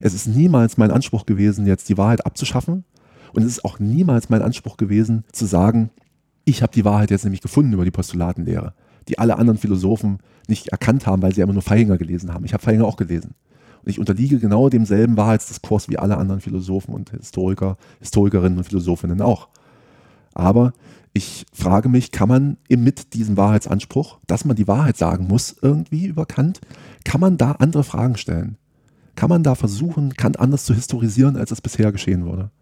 [0.00, 2.84] Es ist niemals mein Anspruch gewesen, jetzt die Wahrheit abzuschaffen.
[3.32, 5.90] Und es ist auch niemals mein Anspruch gewesen, zu sagen,
[6.44, 8.74] ich habe die Wahrheit jetzt nämlich gefunden über die Postulatenlehre,
[9.08, 12.44] die alle anderen Philosophen nicht erkannt haben, weil sie immer nur Feihinger gelesen haben.
[12.44, 13.34] Ich habe Feihinger auch gelesen.
[13.82, 19.20] Und ich unterliege genau demselben Wahrheitsdiskurs wie alle anderen Philosophen und Historiker, Historikerinnen und Philosophinnen
[19.20, 19.48] auch.
[20.32, 20.72] Aber
[21.12, 26.06] ich frage mich, kann man mit diesem Wahrheitsanspruch, dass man die Wahrheit sagen muss, irgendwie
[26.06, 26.60] über Kant,
[27.04, 28.56] kann man da andere Fragen stellen?
[29.18, 32.52] Kann man da versuchen, Kant anders zu historisieren, als es bisher geschehen wurde?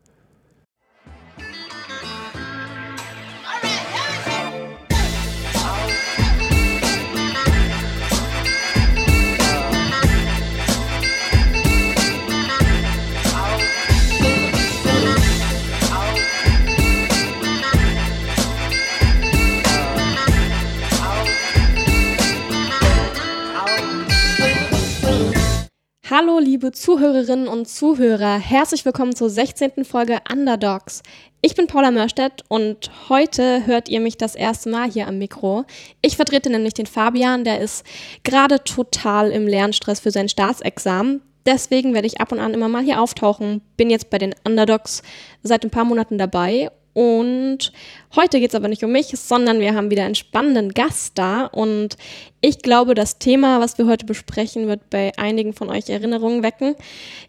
[26.09, 28.39] Hallo, liebe Zuhörerinnen und Zuhörer.
[28.39, 29.85] Herzlich willkommen zur 16.
[29.85, 31.03] Folge Underdogs.
[31.43, 35.65] Ich bin Paula Mörstedt und heute hört ihr mich das erste Mal hier am Mikro.
[36.03, 37.85] Ich vertrete nämlich den Fabian, der ist
[38.23, 41.23] gerade total im Lernstress für sein Staatsexamen.
[41.45, 43.61] Deswegen werde ich ab und an immer mal hier auftauchen.
[43.77, 45.03] Bin jetzt bei den Underdogs
[45.43, 47.73] seit ein paar Monaten dabei und
[48.15, 51.45] heute geht es aber nicht um mich, sondern wir haben wieder einen spannenden Gast da.
[51.45, 51.99] Und
[52.41, 56.75] ich glaube, das Thema, was wir heute besprechen, wird bei einigen von euch Erinnerungen wecken.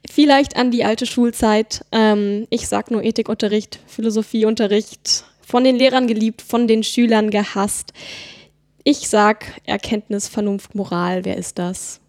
[0.09, 1.83] Vielleicht an die alte Schulzeit.
[1.91, 7.91] Ähm, ich sag nur Ethikunterricht, Philosophieunterricht, von den Lehrern geliebt, von den Schülern gehasst.
[8.85, 11.25] Ich sag Erkenntnis, Vernunft, Moral.
[11.25, 11.99] Wer ist das?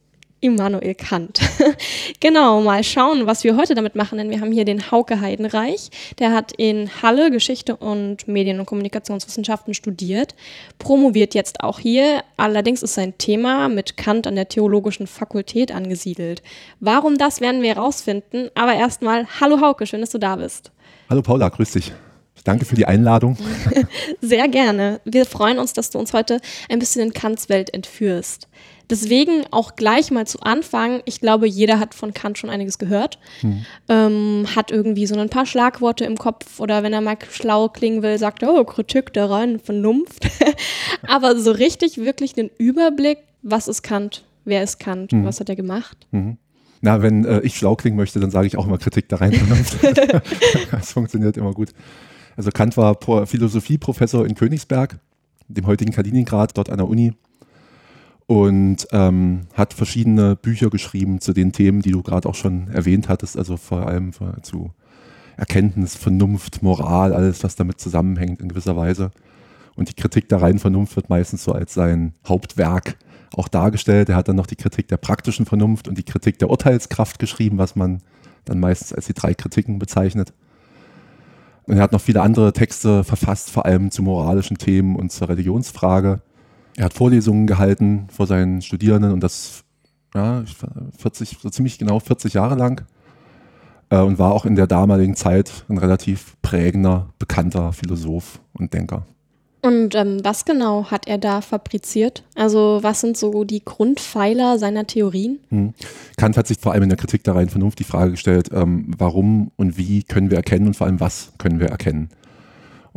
[0.40, 1.40] Immanuel Kant.
[2.20, 5.90] genau, mal schauen, was wir heute damit machen, denn wir haben hier den Hauke Heidenreich.
[6.18, 10.34] Der hat in Halle Geschichte und Medien- und Kommunikationswissenschaften studiert,
[10.78, 12.22] promoviert jetzt auch hier.
[12.36, 16.42] Allerdings ist sein Thema mit Kant an der Theologischen Fakultät angesiedelt.
[16.78, 20.70] Warum das werden wir herausfinden, aber erstmal, hallo Hauke, schön, dass du da bist.
[21.10, 21.92] Hallo Paula, grüß dich.
[22.44, 23.36] Danke für die Einladung.
[24.20, 25.00] Sehr gerne.
[25.04, 28.48] Wir freuen uns, dass du uns heute ein bisschen in Kants Welt entführst.
[28.90, 33.18] Deswegen auch gleich mal zu Anfang, ich glaube, jeder hat von Kant schon einiges gehört,
[33.40, 33.64] hm.
[33.88, 38.02] ähm, hat irgendwie so ein paar Schlagworte im Kopf oder wenn er mal schlau klingen
[38.02, 40.26] will, sagt er, oh, Kritik der reinen Vernunft.
[41.06, 45.24] Aber so richtig wirklich den Überblick, was ist Kant, wer ist Kant, hm.
[45.24, 46.06] was hat er gemacht?
[46.12, 46.38] Hm.
[46.80, 49.34] Na, wenn äh, ich schlau klingen möchte, dann sage ich auch immer Kritik der reinen
[49.34, 49.78] Vernunft.
[50.70, 51.70] das funktioniert immer gut.
[52.36, 54.98] Also Kant war Philosophieprofessor in Königsberg,
[55.48, 57.14] dem heutigen Kaliningrad, dort an der Uni
[58.28, 63.08] und ähm, hat verschiedene Bücher geschrieben zu den Themen, die du gerade auch schon erwähnt
[63.08, 64.12] hattest, also vor allem
[64.42, 64.70] zu
[65.38, 69.12] Erkenntnis, Vernunft, Moral, alles, was damit zusammenhängt in gewisser Weise.
[69.76, 72.98] Und die Kritik der reinen Vernunft wird meistens so als sein Hauptwerk
[73.32, 74.10] auch dargestellt.
[74.10, 77.56] Er hat dann noch die Kritik der praktischen Vernunft und die Kritik der Urteilskraft geschrieben,
[77.56, 78.02] was man
[78.44, 80.34] dann meistens als die drei Kritiken bezeichnet.
[81.64, 85.30] Und er hat noch viele andere Texte verfasst, vor allem zu moralischen Themen und zur
[85.30, 86.20] Religionsfrage.
[86.78, 89.64] Er hat Vorlesungen gehalten vor seinen Studierenden und das
[90.14, 90.44] ja,
[90.96, 92.86] 40, so ziemlich genau 40 Jahre lang
[93.90, 99.06] äh, und war auch in der damaligen Zeit ein relativ prägender, bekannter Philosoph und Denker.
[99.60, 102.22] Und ähm, was genau hat er da fabriziert?
[102.36, 105.40] Also was sind so die Grundpfeiler seiner Theorien?
[105.48, 105.74] Hm.
[106.16, 108.94] Kant hat sich vor allem in der Kritik der reinen Vernunft die Frage gestellt, ähm,
[108.96, 112.08] warum und wie können wir erkennen und vor allem was können wir erkennen.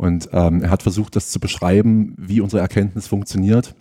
[0.02, 3.76] Und ähm, er hat versucht, das zu beschreiben, wie unsere Erkenntnis funktioniert,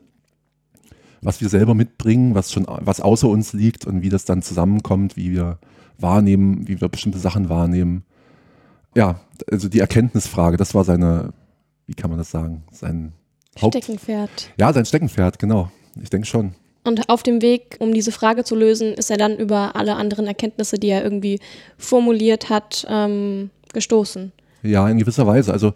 [1.23, 5.17] was wir selber mitbringen, was schon was außer uns liegt und wie das dann zusammenkommt,
[5.17, 5.57] wie wir
[5.97, 8.03] wahrnehmen, wie wir bestimmte Sachen wahrnehmen.
[8.95, 9.19] Ja,
[9.51, 11.33] also die Erkenntnisfrage, das war seine,
[11.87, 13.13] wie kann man das sagen, sein
[13.59, 14.51] Haupt Steckenpferd.
[14.57, 15.71] Ja, sein Steckenpferd, genau.
[15.99, 16.53] Ich denke schon.
[16.83, 20.27] Und auf dem Weg, um diese Frage zu lösen, ist er dann über alle anderen
[20.27, 21.39] Erkenntnisse, die er irgendwie
[21.79, 24.31] formuliert hat, ähm, gestoßen.
[24.63, 25.51] Ja, in gewisser Weise.
[25.51, 25.73] Also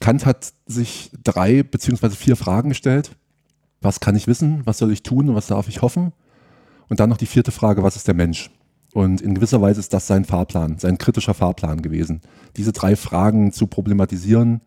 [0.00, 3.12] Kant hat sich drei beziehungsweise vier Fragen gestellt.
[3.80, 4.62] Was kann ich wissen?
[4.64, 5.34] Was soll ich tun?
[5.34, 6.12] Was darf ich hoffen?
[6.88, 8.50] Und dann noch die vierte Frage, was ist der Mensch?
[8.92, 12.22] Und in gewisser Weise ist das sein Fahrplan, sein kritischer Fahrplan gewesen.
[12.56, 14.62] Diese drei Fragen zu problematisieren,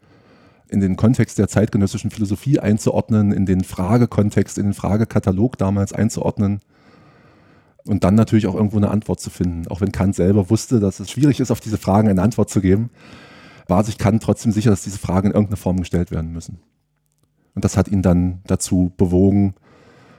[0.68, 6.60] in den Kontext der zeitgenössischen Philosophie einzuordnen, in den Fragekontext, in den Fragekatalog damals einzuordnen
[7.86, 9.68] und dann natürlich auch irgendwo eine Antwort zu finden.
[9.68, 12.62] Auch wenn Kant selber wusste, dass es schwierig ist, auf diese Fragen eine Antwort zu
[12.62, 12.92] geben
[13.70, 16.60] war sich Kant trotzdem sicher, dass diese Fragen in irgendeiner Form gestellt werden müssen.
[17.56, 19.56] Und das hat ihn dann dazu bewogen,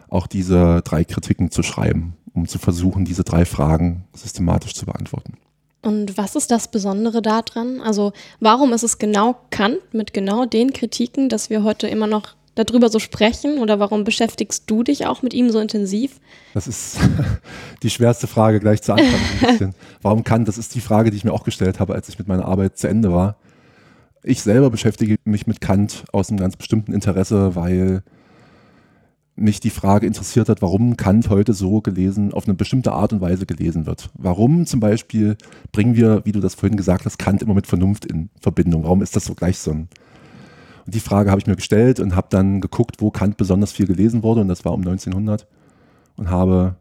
[0.08, 5.34] auch diese drei Kritiken zu schreiben, um zu versuchen, diese drei Fragen systematisch zu beantworten.
[5.82, 7.80] Und was ist das Besondere daran?
[7.80, 12.34] Also warum ist es genau Kant mit genau den Kritiken, dass wir heute immer noch
[12.54, 16.20] darüber so sprechen oder warum beschäftigst du dich auch mit ihm so intensiv?
[16.54, 16.98] Das ist
[17.82, 19.74] die schwerste Frage gleich zu Anfang.
[20.02, 20.48] warum Kant?
[20.48, 22.78] Das ist die Frage, die ich mir auch gestellt habe, als ich mit meiner Arbeit
[22.78, 23.36] zu Ende war.
[24.22, 28.02] Ich selber beschäftige mich mit Kant aus einem ganz bestimmten Interesse, weil
[29.36, 33.22] mich die Frage interessiert hat, warum Kant heute so gelesen, auf eine bestimmte Art und
[33.22, 34.10] Weise gelesen wird.
[34.14, 35.36] Warum zum Beispiel
[35.72, 38.84] bringen wir, wie du das vorhin gesagt hast, Kant immer mit Vernunft in Verbindung?
[38.84, 39.88] Warum ist das so gleich so ein
[40.90, 44.22] die Frage habe ich mir gestellt und habe dann geguckt, wo Kant besonders viel gelesen
[44.22, 45.46] wurde und das war um 1900
[46.16, 46.76] und habe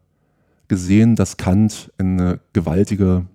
[0.68, 3.26] gesehen, dass Kant eine gewaltige,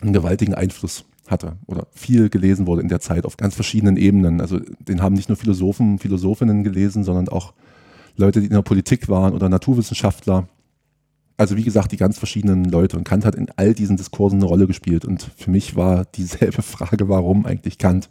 [0.00, 4.40] einen gewaltigen Einfluss hatte oder viel gelesen wurde in der Zeit auf ganz verschiedenen Ebenen.
[4.40, 7.54] Also den haben nicht nur Philosophen, Philosophinnen gelesen, sondern auch
[8.16, 10.48] Leute, die in der Politik waren oder Naturwissenschaftler.
[11.36, 12.96] Also wie gesagt, die ganz verschiedenen Leute.
[12.96, 15.04] Und Kant hat in all diesen Diskursen eine Rolle gespielt.
[15.04, 18.08] Und für mich war dieselbe Frage, warum eigentlich Kant?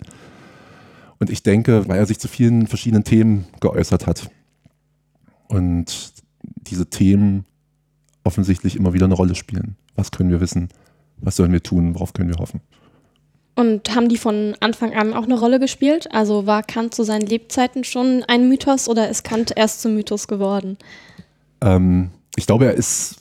[1.24, 4.30] Und ich denke, weil er sich zu vielen verschiedenen Themen geäußert hat.
[5.48, 6.12] Und
[6.44, 7.46] diese Themen
[8.26, 9.78] offensichtlich immer wieder eine Rolle spielen.
[9.96, 10.68] Was können wir wissen?
[11.22, 11.96] Was sollen wir tun?
[11.96, 12.60] Worauf können wir hoffen?
[13.56, 16.12] Und haben die von Anfang an auch eine Rolle gespielt?
[16.12, 20.28] Also war Kant zu seinen Lebzeiten schon ein Mythos oder ist Kant erst zum Mythos
[20.28, 20.78] geworden?
[21.62, 23.16] Ähm, ich glaube, er ist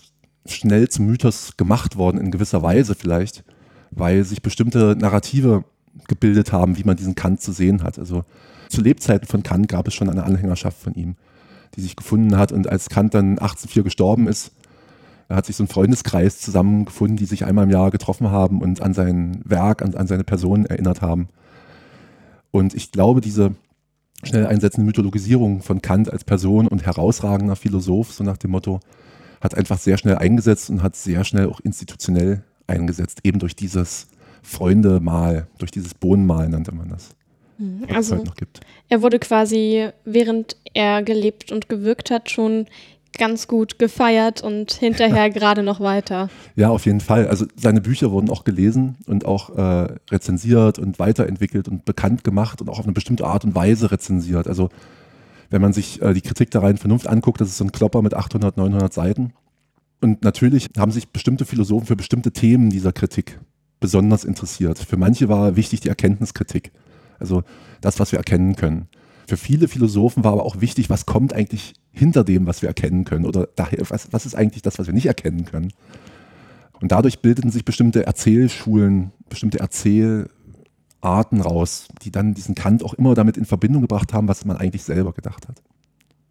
[0.44, 3.44] schnell zum Mythos gemacht worden, in gewisser Weise vielleicht,
[3.92, 5.62] weil sich bestimmte Narrative
[6.08, 7.98] gebildet haben, wie man diesen Kant zu sehen hat.
[7.98, 8.24] Also
[8.68, 11.16] zu Lebzeiten von Kant gab es schon eine Anhängerschaft von ihm,
[11.76, 12.52] die sich gefunden hat.
[12.52, 14.52] Und als Kant dann 1804 gestorben ist,
[15.28, 18.94] hat sich so ein Freundeskreis zusammengefunden, die sich einmal im Jahr getroffen haben und an
[18.94, 21.28] sein Werk, an, an seine Person erinnert haben.
[22.50, 23.54] Und ich glaube, diese
[24.24, 28.80] schnell einsetzende Mythologisierung von Kant als Person und herausragender Philosoph, so nach dem Motto,
[29.40, 34.06] hat einfach sehr schnell eingesetzt und hat sehr schnell auch institutionell eingesetzt, eben durch dieses
[34.42, 37.10] Freunde-Mal, durch dieses Bohnenmal nannte man das.
[37.58, 37.86] Mhm.
[37.94, 38.22] Also,
[38.88, 42.66] er wurde quasi, während er gelebt und gewirkt hat, schon
[43.18, 46.30] ganz gut gefeiert und hinterher gerade noch weiter.
[46.56, 47.28] Ja, auf jeden Fall.
[47.28, 52.60] Also seine Bücher wurden auch gelesen und auch äh, rezensiert und weiterentwickelt und bekannt gemacht
[52.60, 54.48] und auch auf eine bestimmte Art und Weise rezensiert.
[54.48, 54.70] Also
[55.50, 58.02] wenn man sich äh, die Kritik der reinen Vernunft anguckt, das ist so ein Klopper
[58.02, 59.34] mit 800, 900 Seiten.
[60.00, 63.38] Und natürlich haben sich bestimmte Philosophen für bestimmte Themen dieser Kritik
[63.82, 64.78] besonders interessiert.
[64.78, 66.72] Für manche war wichtig die Erkenntniskritik,
[67.18, 67.42] also
[67.82, 68.88] das, was wir erkennen können.
[69.28, 73.04] Für viele Philosophen war aber auch wichtig, was kommt eigentlich hinter dem, was wir erkennen
[73.04, 75.72] können oder daher, was, was ist eigentlich das, was wir nicht erkennen können.
[76.80, 83.14] Und dadurch bildeten sich bestimmte Erzählschulen, bestimmte Erzählarten raus, die dann diesen Kant auch immer
[83.14, 85.62] damit in Verbindung gebracht haben, was man eigentlich selber gedacht hat.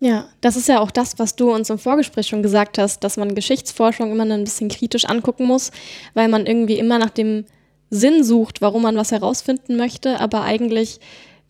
[0.03, 3.17] Ja, das ist ja auch das, was du uns im Vorgespräch schon gesagt hast, dass
[3.17, 5.69] man Geschichtsforschung immer ein bisschen kritisch angucken muss,
[6.15, 7.45] weil man irgendwie immer nach dem
[7.91, 10.99] Sinn sucht, warum man was herausfinden möchte, aber eigentlich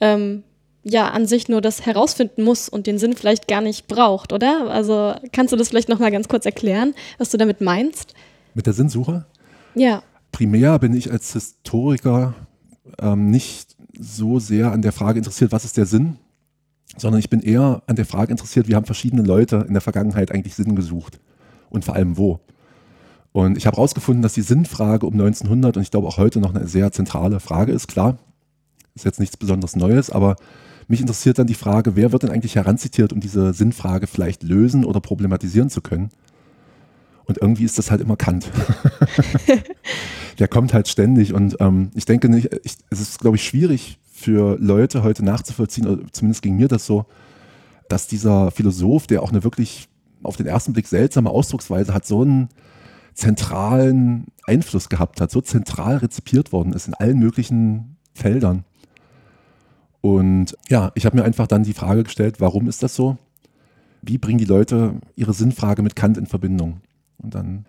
[0.02, 0.44] ähm,
[0.84, 4.70] ja an sich nur das herausfinden muss und den Sinn vielleicht gar nicht braucht, oder?
[4.70, 8.16] Also kannst du das vielleicht nochmal ganz kurz erklären, was du damit meinst?
[8.54, 9.26] Mit der Sinnsuche?
[9.76, 10.04] Ja.
[10.34, 12.34] Primär bin ich als Historiker
[13.00, 16.18] ähm, nicht so sehr an der Frage interessiert, was ist der Sinn,
[16.98, 20.32] sondern ich bin eher an der Frage interessiert, wie haben verschiedene Leute in der Vergangenheit
[20.32, 21.20] eigentlich Sinn gesucht
[21.70, 22.40] und vor allem wo.
[23.32, 26.54] Und ich habe herausgefunden, dass die Sinnfrage um 1900 und ich glaube auch heute noch
[26.54, 27.88] eine sehr zentrale Frage ist.
[27.88, 28.18] Klar,
[28.94, 30.36] ist jetzt nichts besonders Neues, aber
[30.88, 34.84] mich interessiert dann die Frage, wer wird denn eigentlich heranzitiert, um diese Sinnfrage vielleicht lösen
[34.84, 36.10] oder problematisieren zu können?
[37.24, 38.52] Und irgendwie ist das halt immer Kant.
[40.40, 44.00] Der kommt halt ständig und ähm, ich denke nicht, ich, es ist, glaube ich, schwierig
[44.22, 47.06] für Leute heute nachzuvollziehen, oder zumindest ging mir das so,
[47.90, 49.90] dass dieser Philosoph, der auch eine wirklich
[50.24, 52.50] auf den ersten Blick seltsame Ausdrucksweise hat, so einen
[53.14, 58.64] zentralen Einfluss gehabt hat, so zentral rezipiert worden ist in allen möglichen Feldern.
[60.02, 63.18] Und ja, ich habe mir einfach dann die Frage gestellt, warum ist das so?
[64.02, 66.82] Wie bringen die Leute ihre Sinnfrage mit Kant in Verbindung?
[67.18, 67.66] Und dann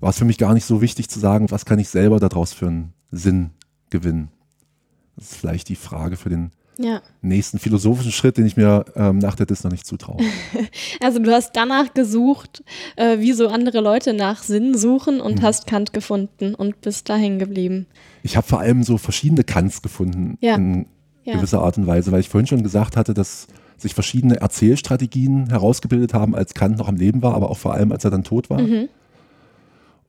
[0.00, 2.52] war es für mich gar nicht so wichtig zu sagen, was kann ich selber daraus
[2.52, 3.50] für einen Sinn
[3.90, 4.30] gewinnen.
[5.18, 7.02] Das ist vielleicht die Frage für den ja.
[7.22, 10.18] nächsten philosophischen Schritt, den ich mir ähm, nach der Dis noch nicht zutraue.
[11.00, 12.62] Also du hast danach gesucht,
[12.96, 15.42] äh, wie so andere Leute nach Sinn suchen und mhm.
[15.42, 17.86] hast Kant gefunden und bist da hängen geblieben.
[18.22, 20.54] Ich habe vor allem so verschiedene Kants gefunden ja.
[20.56, 20.86] in
[21.24, 21.34] ja.
[21.34, 23.46] gewisser Art und Weise, weil ich vorhin schon gesagt hatte, dass
[23.76, 27.92] sich verschiedene Erzählstrategien herausgebildet haben, als Kant noch am Leben war, aber auch vor allem,
[27.92, 28.60] als er dann tot war.
[28.60, 28.88] Mhm.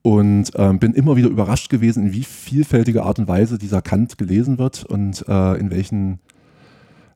[0.01, 4.17] Und ähm, bin immer wieder überrascht gewesen, in wie vielfältiger Art und Weise dieser Kant
[4.17, 6.19] gelesen wird und äh, in welchen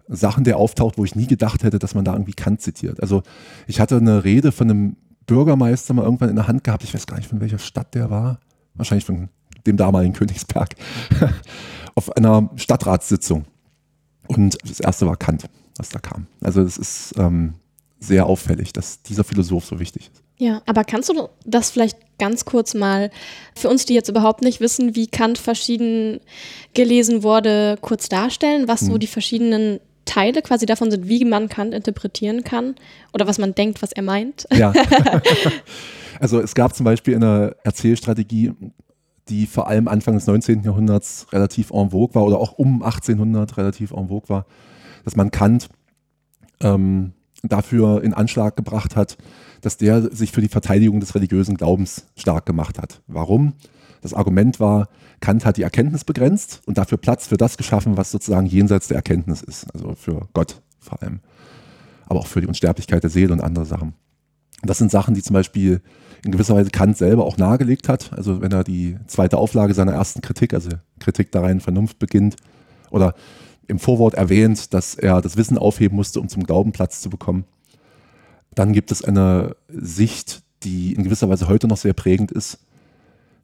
[0.07, 3.01] Sachen der auftaucht, wo ich nie gedacht hätte, dass man da irgendwie Kant zitiert.
[3.01, 3.23] Also
[3.67, 7.07] ich hatte eine Rede von einem Bürgermeister mal irgendwann in der Hand gehabt, ich weiß
[7.07, 8.39] gar nicht, von welcher Stadt der war,
[8.75, 9.29] wahrscheinlich von
[9.65, 10.75] dem damaligen Königsberg,
[11.95, 13.45] auf einer Stadtratssitzung.
[14.27, 15.45] Und das erste war Kant.
[15.77, 16.27] was da kam.
[16.41, 17.53] Also es ist ähm,
[17.99, 20.23] sehr auffällig, dass dieser Philosoph so wichtig ist.
[20.37, 23.10] Ja, aber kannst du das vielleicht ganz kurz mal
[23.55, 26.20] für uns, die jetzt überhaupt nicht wissen, wie Kant verschieden
[26.74, 31.74] gelesen wurde, kurz darstellen, was so die verschiedenen Teile quasi davon sind, wie man Kant
[31.74, 32.75] interpretieren kann
[33.13, 34.48] oder was man denkt, was er meint?
[34.51, 34.74] Ja.
[36.20, 38.53] also es gab zum Beispiel eine Erzählstrategie,
[39.29, 40.63] die vor allem Anfang des 19.
[40.63, 44.46] Jahrhunderts relativ en vogue war oder auch um 1800 relativ en vogue war,
[45.05, 45.70] dass man Kant
[46.62, 49.17] ähm, dafür in Anschlag gebracht hat,
[49.63, 53.01] dass der sich für die Verteidigung des religiösen Glaubens stark gemacht hat.
[53.08, 53.53] Warum?
[54.01, 54.89] Das Argument war,
[55.22, 58.98] Kant hat die Erkenntnis begrenzt und dafür Platz für das geschaffen, was sozusagen jenseits der
[58.98, 61.22] Erkenntnis ist, also für Gott vor allem,
[62.05, 63.93] aber auch für die Unsterblichkeit der Seele und andere Sachen.
[64.62, 65.82] Das sind Sachen, die zum Beispiel
[66.25, 68.12] in gewisser Weise Kant selber auch nahegelegt hat.
[68.13, 72.36] Also wenn er die zweite Auflage seiner ersten Kritik, also Kritik der reinen Vernunft beginnt,
[72.91, 73.15] oder
[73.67, 77.46] im Vorwort erwähnt, dass er das Wissen aufheben musste, um zum Glauben Platz zu bekommen.
[78.55, 82.60] Dann gibt es eine Sicht, die in gewisser Weise heute noch sehr prägend ist,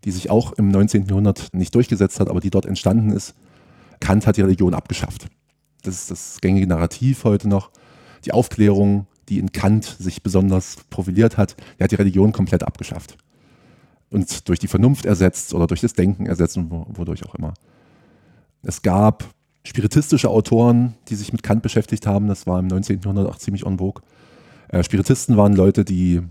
[0.03, 1.07] die sich auch im 19.
[1.07, 3.35] Jahrhundert nicht durchgesetzt hat, aber die dort entstanden ist.
[3.99, 5.27] Kant hat die Religion abgeschafft.
[5.83, 7.71] Das ist das gängige Narrativ heute noch.
[8.25, 13.17] Die Aufklärung, die in Kant sich besonders profiliert hat, der hat die Religion komplett abgeschafft.
[14.09, 17.53] Und durch die Vernunft ersetzt oder durch das Denken ersetzt und wodurch auch immer.
[18.63, 19.25] Es gab
[19.63, 22.27] spiritistische Autoren, die sich mit Kant beschäftigt haben.
[22.27, 23.01] Das war im 19.
[23.01, 24.01] Jahrhundert auch ziemlich en vogue.
[24.69, 26.21] Äh, Spiritisten waren Leute, die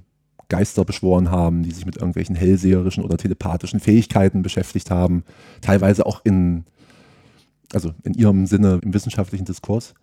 [0.49, 5.25] Geister beschworen haben, die sich mit irgendwelchen hellseherischen oder telepathischen Fähigkeiten beschäftigt haben,
[5.61, 6.65] teilweise auch in,
[7.73, 9.95] also in ihrem Sinne im wissenschaftlichen Diskurs.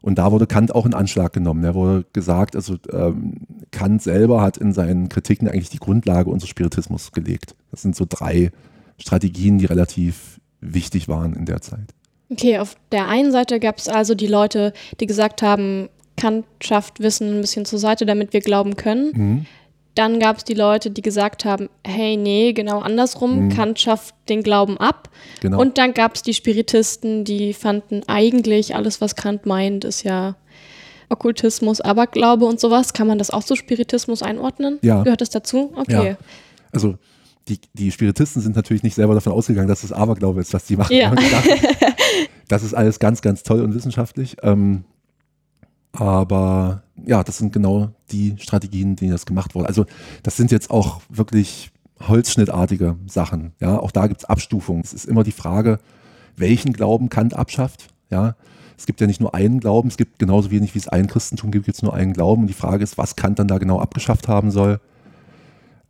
[0.00, 1.64] Und da wurde Kant auch in Anschlag genommen.
[1.64, 6.50] Er wurde gesagt, also ähm, Kant selber hat in seinen Kritiken eigentlich die Grundlage unseres
[6.50, 7.54] Spiritismus gelegt.
[7.70, 8.52] Das sind so drei
[8.98, 11.94] Strategien, die relativ wichtig waren in der Zeit.
[12.30, 17.00] Okay, auf der einen Seite gab es also die Leute, die gesagt haben, Kant schafft
[17.00, 19.12] Wissen ein bisschen zur Seite, damit wir glauben können.
[19.14, 19.46] Mhm.
[19.94, 23.48] Dann gab es die Leute, die gesagt haben, hey, nee, genau andersrum, mhm.
[23.48, 25.08] Kant schafft den Glauben ab.
[25.40, 25.60] Genau.
[25.60, 30.36] Und dann gab es die Spiritisten, die fanden eigentlich, alles, was Kant meint, ist ja
[31.08, 32.92] Okkultismus, Aberglaube und sowas.
[32.92, 34.78] Kann man das auch zu Spiritismus einordnen?
[34.82, 35.02] Ja.
[35.02, 35.72] Gehört das dazu?
[35.74, 36.10] Okay.
[36.10, 36.16] Ja.
[36.70, 36.96] Also
[37.48, 40.76] die, die Spiritisten sind natürlich nicht selber davon ausgegangen, dass es Aberglaube ist, was die
[40.76, 40.94] machen.
[40.94, 41.12] Ja.
[42.48, 44.36] Das ist alles ganz, ganz toll und wissenschaftlich.
[44.42, 44.84] Ähm,
[45.98, 49.66] aber ja, das sind genau die Strategien, die das gemacht wurden.
[49.66, 49.84] Also
[50.22, 51.70] das sind jetzt auch wirklich
[52.06, 53.52] holzschnittartige Sachen.
[53.60, 54.82] Ja, auch da gibt es Abstufungen.
[54.84, 55.78] Es ist immer die Frage,
[56.36, 57.88] welchen Glauben Kant abschafft.
[58.10, 58.36] Ja,
[58.76, 61.50] es gibt ja nicht nur einen Glauben, es gibt genauso wenig wie es ein Christentum
[61.50, 62.42] gibt, gibt es nur einen Glauben.
[62.42, 64.80] Und die Frage ist, was Kant dann da genau abgeschafft haben soll.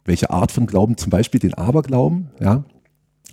[0.06, 2.30] Welche Art von Glauben, zum Beispiel den Aberglauben.
[2.40, 2.64] Ja,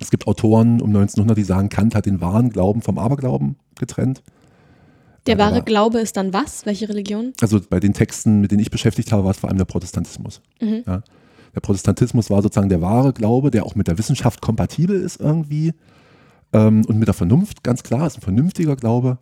[0.01, 4.21] es gibt Autoren um 1900, die sagen, Kant hat den wahren Glauben vom Aberglauben getrennt.
[5.27, 6.65] Der wahre Glaube ist dann was?
[6.65, 7.33] Welche Religion?
[7.41, 10.41] Also bei den Texten, mit denen ich beschäftigt habe, war es vor allem der Protestantismus.
[10.61, 10.83] Mhm.
[10.85, 11.01] Ja.
[11.55, 15.73] Der Protestantismus war sozusagen der wahre Glaube, der auch mit der Wissenschaft kompatibel ist irgendwie
[16.53, 19.17] ähm, und mit der Vernunft, ganz klar, ist ein vernünftiger Glaube.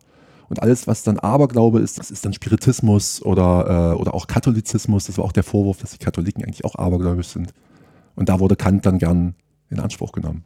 [0.48, 5.06] Und alles, was dann Aberglaube ist, das ist dann Spiritismus oder, äh, oder auch Katholizismus.
[5.06, 7.52] Das war auch der Vorwurf, dass die Katholiken eigentlich auch abergläubisch sind.
[8.14, 9.34] Und da wurde Kant dann gern
[9.70, 10.44] in Anspruch genommen.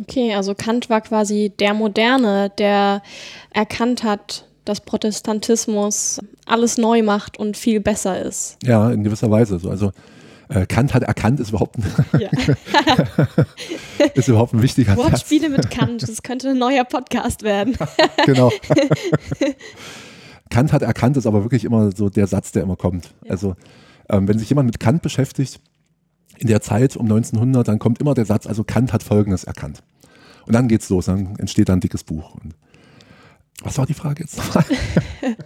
[0.00, 3.02] Okay, also Kant war quasi der Moderne, der
[3.52, 8.58] erkannt hat, dass Protestantismus alles neu macht und viel besser ist.
[8.62, 9.58] Ja, in gewisser Weise.
[9.58, 9.70] So.
[9.70, 9.92] Also
[10.48, 11.84] äh, Kant hat erkannt, ist überhaupt ein,
[12.20, 12.28] ja.
[14.14, 17.76] ist überhaupt ein wichtiger Wortspiele mit Kant, das könnte ein neuer Podcast werden.
[18.26, 18.52] genau.
[20.50, 23.14] Kant hat erkannt, ist aber wirklich immer so der Satz, der immer kommt.
[23.24, 23.32] Ja.
[23.32, 23.56] Also
[24.08, 25.60] ähm, wenn sich jemand mit Kant beschäftigt,
[26.38, 29.82] in der Zeit um 1900, dann kommt immer der Satz, also Kant hat Folgendes erkannt.
[30.46, 32.34] Und dann geht's los, dann entsteht da ein dickes Buch.
[32.34, 32.54] Und
[33.62, 34.64] was war die Frage jetzt nochmal?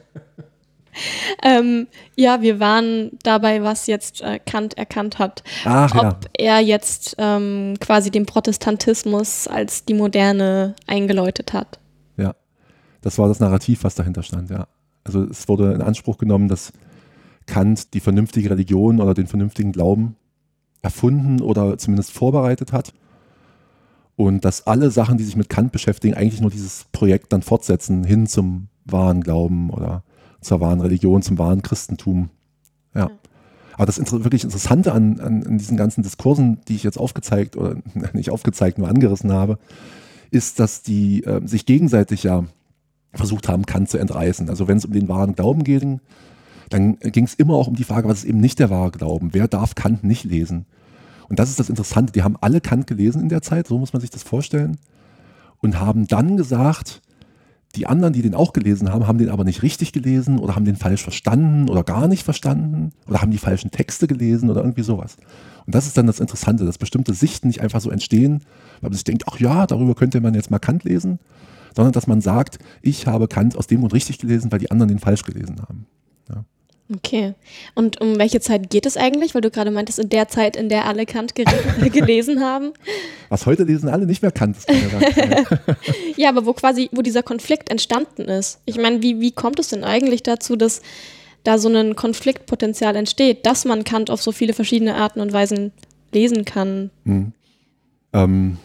[1.43, 1.87] ähm,
[2.17, 5.43] ja, wir waren dabei, was jetzt äh, Kant erkannt hat.
[5.65, 6.19] Ach, Ob ja.
[6.39, 11.79] er jetzt ähm, quasi den Protestantismus als die Moderne eingeläutet hat.
[12.17, 12.35] Ja,
[13.03, 14.67] das war das Narrativ, was dahinter stand, ja.
[15.05, 16.73] Also es wurde in Anspruch genommen, dass
[17.47, 20.17] Kant die vernünftige Religion oder den vernünftigen Glauben
[20.83, 22.93] erfunden oder zumindest vorbereitet hat
[24.21, 28.05] und dass alle Sachen, die sich mit Kant beschäftigen, eigentlich nur dieses Projekt dann fortsetzen
[28.05, 30.05] hin zum wahren Glauben oder
[30.43, 32.29] zur wahren Religion, zum wahren Christentum.
[32.95, 33.11] Ja.
[33.79, 37.77] Aber das wirklich Interessante an, an, an, diesen ganzen Diskursen, die ich jetzt aufgezeigt oder
[38.13, 39.59] nicht aufgezeigt, nur angerissen habe,
[40.31, 42.45] ist, dass die äh, sich gegenseitig ja
[43.15, 44.51] versucht haben, Kant zu entreißen.
[44.51, 46.01] Also wenn es um den wahren Glauben ging,
[46.69, 49.31] dann ging es immer auch um die Frage, was ist eben nicht der wahre Glauben?
[49.33, 50.67] Wer darf Kant nicht lesen?
[51.31, 53.95] Und das ist das Interessante, die haben alle Kant gelesen in der Zeit, so muss
[53.95, 54.77] man sich das vorstellen,
[55.61, 57.01] und haben dann gesagt,
[57.77, 60.65] Die anderen, die den auch gelesen haben, haben den aber nicht richtig gelesen oder haben
[60.65, 64.83] den falsch verstanden oder gar nicht verstanden oder haben die falschen Texte gelesen oder irgendwie
[64.83, 65.17] sowas.
[65.67, 68.43] Und das ist dann das Interessante, dass bestimmte Sichten nicht einfach so entstehen,
[68.81, 71.21] weil man sich denkt, ach ja, darüber könnte man jetzt mal Kant lesen,
[71.77, 74.89] sondern dass man sagt, ich habe Kant aus dem Grund richtig gelesen, weil die anderen
[74.89, 75.87] den falsch gelesen haben.
[76.29, 76.45] Ja.
[76.93, 77.35] Okay.
[77.75, 79.35] Und um welche Zeit geht es eigentlich?
[79.35, 81.35] Weil du gerade meintest, in der Zeit, in der alle Kant
[81.93, 82.73] gelesen haben.
[83.29, 84.57] Was heute lesen alle nicht mehr Kant.
[86.17, 88.61] ja, aber wo quasi, wo dieser Konflikt entstanden ist.
[88.65, 90.83] Ich meine, wie, wie kommt es denn eigentlich dazu, dass
[91.45, 95.73] da so ein Konfliktpotenzial entsteht, dass man Kant auf so viele verschiedene Arten und Weisen
[96.13, 96.91] lesen kann?
[97.05, 97.33] Mhm.
[98.13, 98.59] Ähm,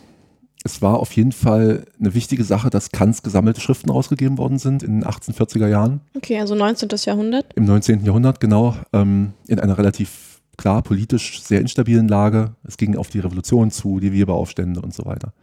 [0.65, 4.81] es war auf jeden Fall eine wichtige Sache, dass Kants gesammelte Schriften rausgegeben worden sind
[4.81, 6.01] in den 1840er Jahren.
[6.17, 6.89] Okay, also 19.
[7.05, 7.53] Jahrhundert.
[7.53, 8.03] Im 19.
[8.03, 8.75] Jahrhundert, genau.
[8.91, 12.55] Ähm, in einer relativ klar politisch sehr instabilen Lage.
[12.67, 15.33] Es ging auf die Revolution zu, die Weberaufstände und so weiter.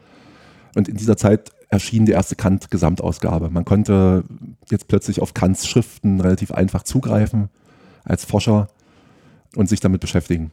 [0.74, 3.48] Und in dieser Zeit erschien die erste Kant-Gesamtausgabe.
[3.48, 4.24] Man konnte
[4.70, 7.48] jetzt plötzlich auf Kants Schriften relativ einfach zugreifen
[8.02, 8.66] als Forscher
[9.54, 10.50] und sich damit beschäftigen.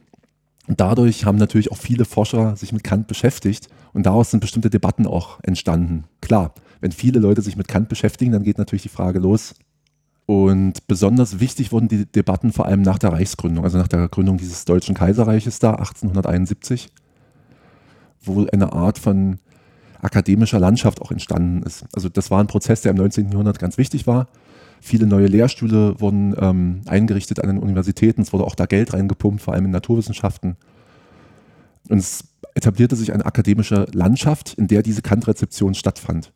[0.76, 5.06] Dadurch haben natürlich auch viele Forscher sich mit Kant beschäftigt und daraus sind bestimmte Debatten
[5.06, 6.04] auch entstanden.
[6.20, 9.54] Klar, wenn viele Leute sich mit Kant beschäftigen, dann geht natürlich die Frage los.
[10.26, 14.38] Und besonders wichtig wurden die Debatten vor allem nach der Reichsgründung, also nach der Gründung
[14.38, 16.88] dieses Deutschen Kaiserreiches da 1871,
[18.22, 19.38] wo eine Art von
[20.00, 21.84] akademischer Landschaft auch entstanden ist.
[21.92, 23.30] Also das war ein Prozess, der im 19.
[23.30, 24.28] Jahrhundert ganz wichtig war.
[24.80, 28.22] Viele neue Lehrstühle wurden ähm, eingerichtet an den Universitäten.
[28.22, 30.56] Es wurde auch da Geld reingepumpt, vor allem in Naturwissenschaften.
[31.88, 36.32] Und es etablierte sich eine akademische Landschaft, in der diese Kant-Rezeption stattfand.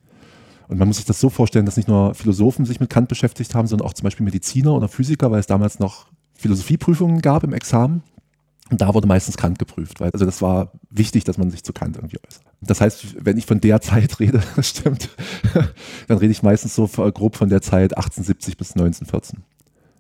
[0.69, 3.55] Und man muss sich das so vorstellen, dass nicht nur Philosophen sich mit Kant beschäftigt
[3.55, 7.53] haben, sondern auch zum Beispiel Mediziner oder Physiker, weil es damals noch Philosophieprüfungen gab im
[7.53, 8.03] Examen.
[8.71, 10.01] Und da wurde meistens Kant geprüft.
[10.01, 12.43] Weil, also das war wichtig, dass man sich zu Kant irgendwie äußert.
[12.61, 15.11] Das heißt, wenn ich von der Zeit rede, das stimmt,
[16.09, 19.43] dann rede ich meistens so grob von der Zeit 1870 bis 1914.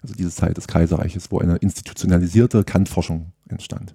[0.02, 3.94] Also diese Zeit des Kaiserreiches, wo eine institutionalisierte Kant-Forschung entstand.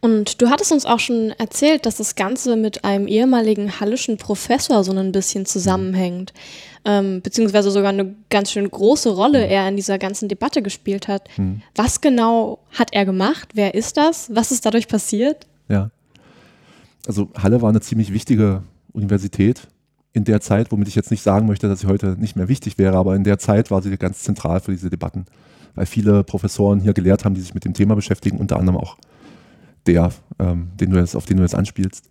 [0.00, 4.84] Und du hattest uns auch schon erzählt, dass das Ganze mit einem ehemaligen hallischen Professor
[4.84, 6.32] so ein bisschen zusammenhängt,
[6.84, 11.28] ähm, beziehungsweise sogar eine ganz schön große Rolle er in dieser ganzen Debatte gespielt hat.
[11.36, 11.62] Mhm.
[11.74, 13.50] Was genau hat er gemacht?
[13.54, 14.34] Wer ist das?
[14.34, 15.46] Was ist dadurch passiert?
[15.68, 15.90] Ja.
[17.06, 19.68] Also Halle war eine ziemlich wichtige Universität
[20.12, 22.78] in der Zeit, womit ich jetzt nicht sagen möchte, dass sie heute nicht mehr wichtig
[22.78, 25.26] wäre, aber in der Zeit war sie ganz zentral für diese Debatten,
[25.74, 28.96] weil viele Professoren hier gelehrt haben, die sich mit dem Thema beschäftigen, unter anderem auch
[29.86, 32.08] der, ähm, den du jetzt, auf den du jetzt anspielst.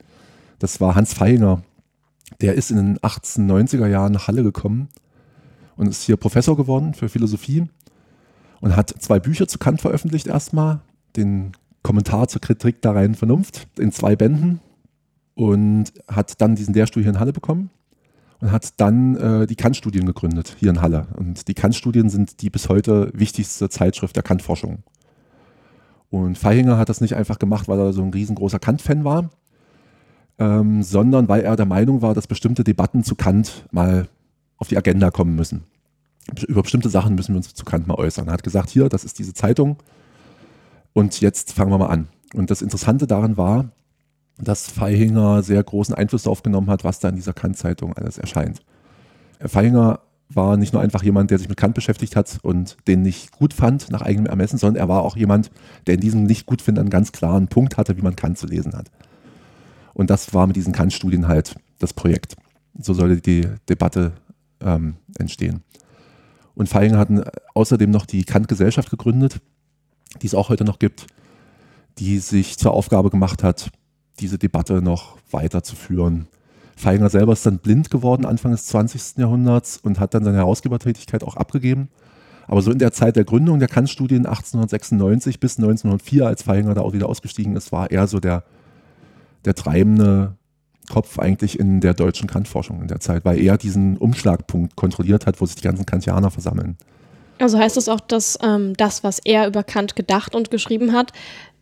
[0.60, 1.64] Das war Hans Feinger.
[2.42, 4.90] Der ist in den 1890er Jahren nach Halle gekommen
[5.76, 7.68] und ist hier Professor geworden für Philosophie
[8.62, 10.82] und hat zwei Bücher zu Kant veröffentlicht erstmal.
[11.16, 11.52] Den
[11.84, 14.60] Kommentar zur Kritik der reinen Vernunft in zwei Bänden
[15.36, 17.70] und hat dann diesen Lehrstuhl hier in Halle bekommen
[18.40, 21.08] und hat dann äh, die Kant-Studien gegründet hier in Halle.
[21.16, 24.80] Und die Kant-Studien sind die bis heute wichtigste Zeitschrift der Kant-Forschung.
[26.10, 29.30] Und Feihinger hat das nicht einfach gemacht, weil er so ein riesengroßer Kant-Fan war,
[30.38, 34.08] ähm, sondern weil er der Meinung war, dass bestimmte Debatten zu Kant mal
[34.58, 35.63] auf die Agenda kommen müssen.
[36.48, 38.28] Über bestimmte Sachen müssen wir uns zu Kant mal äußern.
[38.28, 39.78] Er hat gesagt, hier, das ist diese Zeitung
[40.94, 42.08] und jetzt fangen wir mal an.
[42.34, 43.70] Und das Interessante daran war,
[44.38, 48.62] dass Feihinger sehr großen Einfluss darauf genommen hat, was da in dieser Kant-Zeitung alles erscheint.
[49.39, 53.32] Feihinger war nicht nur einfach jemand, der sich mit Kant beschäftigt hat und den nicht
[53.32, 55.52] gut fand nach eigenem Ermessen, sondern er war auch jemand,
[55.88, 58.48] der in diesem nicht gut finden einen ganz klaren Punkt hatte, wie man Kant zu
[58.48, 58.90] lesen hat.
[59.94, 62.36] Und das war mit diesen Kant-Studien halt das Projekt.
[62.78, 64.14] So sollte die Debatte
[64.60, 65.62] ähm, entstehen.
[66.56, 67.10] Und Feinger hat
[67.54, 69.40] außerdem noch die Kant-Gesellschaft gegründet,
[70.22, 71.08] die es auch heute noch gibt,
[72.00, 73.70] die sich zur Aufgabe gemacht hat,
[74.20, 76.28] diese Debatte noch weiterzuführen
[76.76, 79.18] Feinger selber ist dann blind geworden Anfang des 20.
[79.18, 81.90] Jahrhunderts und hat dann seine Herausgebertätigkeit auch abgegeben.
[82.48, 86.82] Aber so in der Zeit der Gründung der Kant-Studien 1896 bis 1904, als Feinger da
[86.82, 88.44] auch wieder ausgestiegen ist, war er so der,
[89.46, 90.36] der treibende
[90.90, 95.42] Kopf eigentlich in der deutschen Kant-Forschung in der Zeit, weil er diesen Umschlagpunkt kontrolliert hat,
[95.42, 96.78] wo sich die ganzen Kantianer versammeln.
[97.40, 101.12] Also heißt das auch, dass ähm, das, was er über Kant gedacht und geschrieben hat,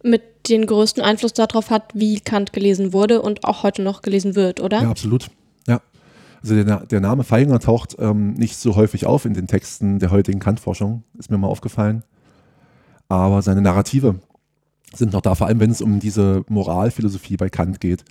[0.03, 4.35] mit den größten Einfluss darauf hat, wie Kant gelesen wurde und auch heute noch gelesen
[4.35, 4.81] wird, oder?
[4.81, 5.29] Ja, absolut.
[5.67, 5.81] Ja.
[6.41, 10.11] Also der, der Name Feinger taucht ähm, nicht so häufig auf in den Texten der
[10.11, 12.03] heutigen Kant-Forschung, ist mir mal aufgefallen.
[13.07, 14.15] Aber seine Narrative
[14.93, 18.03] sind noch da, vor allem wenn es um diese Moralphilosophie bei Kant geht.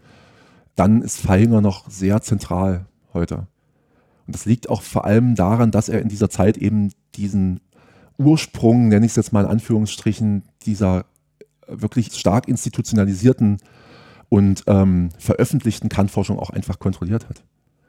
[0.74, 3.46] Dann ist Feinger noch sehr zentral heute.
[4.26, 7.60] Und das liegt auch vor allem daran, dass er in dieser Zeit eben diesen
[8.18, 11.04] Ursprung, nenne ich es jetzt mal in Anführungsstrichen, dieser
[11.80, 13.58] wirklich stark institutionalisierten
[14.28, 17.42] und ähm, veröffentlichten Kantforschung auch einfach kontrolliert hat.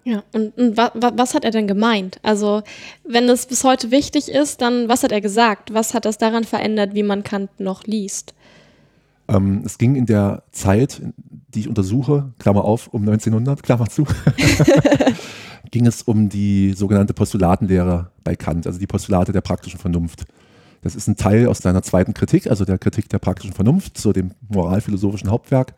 [0.05, 2.19] Ja, und, und wa, wa, was hat er denn gemeint?
[2.23, 2.63] Also,
[3.07, 5.73] wenn es bis heute wichtig ist, dann was hat er gesagt?
[5.73, 8.33] Was hat das daran verändert, wie man Kant noch liest?
[9.29, 11.01] Ähm, es ging in der Zeit,
[11.53, 14.05] die ich untersuche, Klammer auf, um 1900, Klammer zu,
[15.71, 20.25] ging es um die sogenannte Postulatenlehre bei Kant, also die Postulate der praktischen Vernunft.
[20.83, 24.11] Das ist ein Teil aus seiner zweiten Kritik, also der Kritik der praktischen Vernunft, zu
[24.11, 25.73] dem moralphilosophischen Hauptwerk.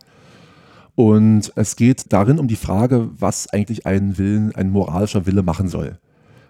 [0.96, 5.68] Und es geht darin um die Frage, was eigentlich ein Willen, ein moralischer Wille machen
[5.68, 5.98] soll.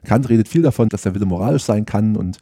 [0.04, 2.38] Kant redet viel davon, dass der Wille moralisch sein kann und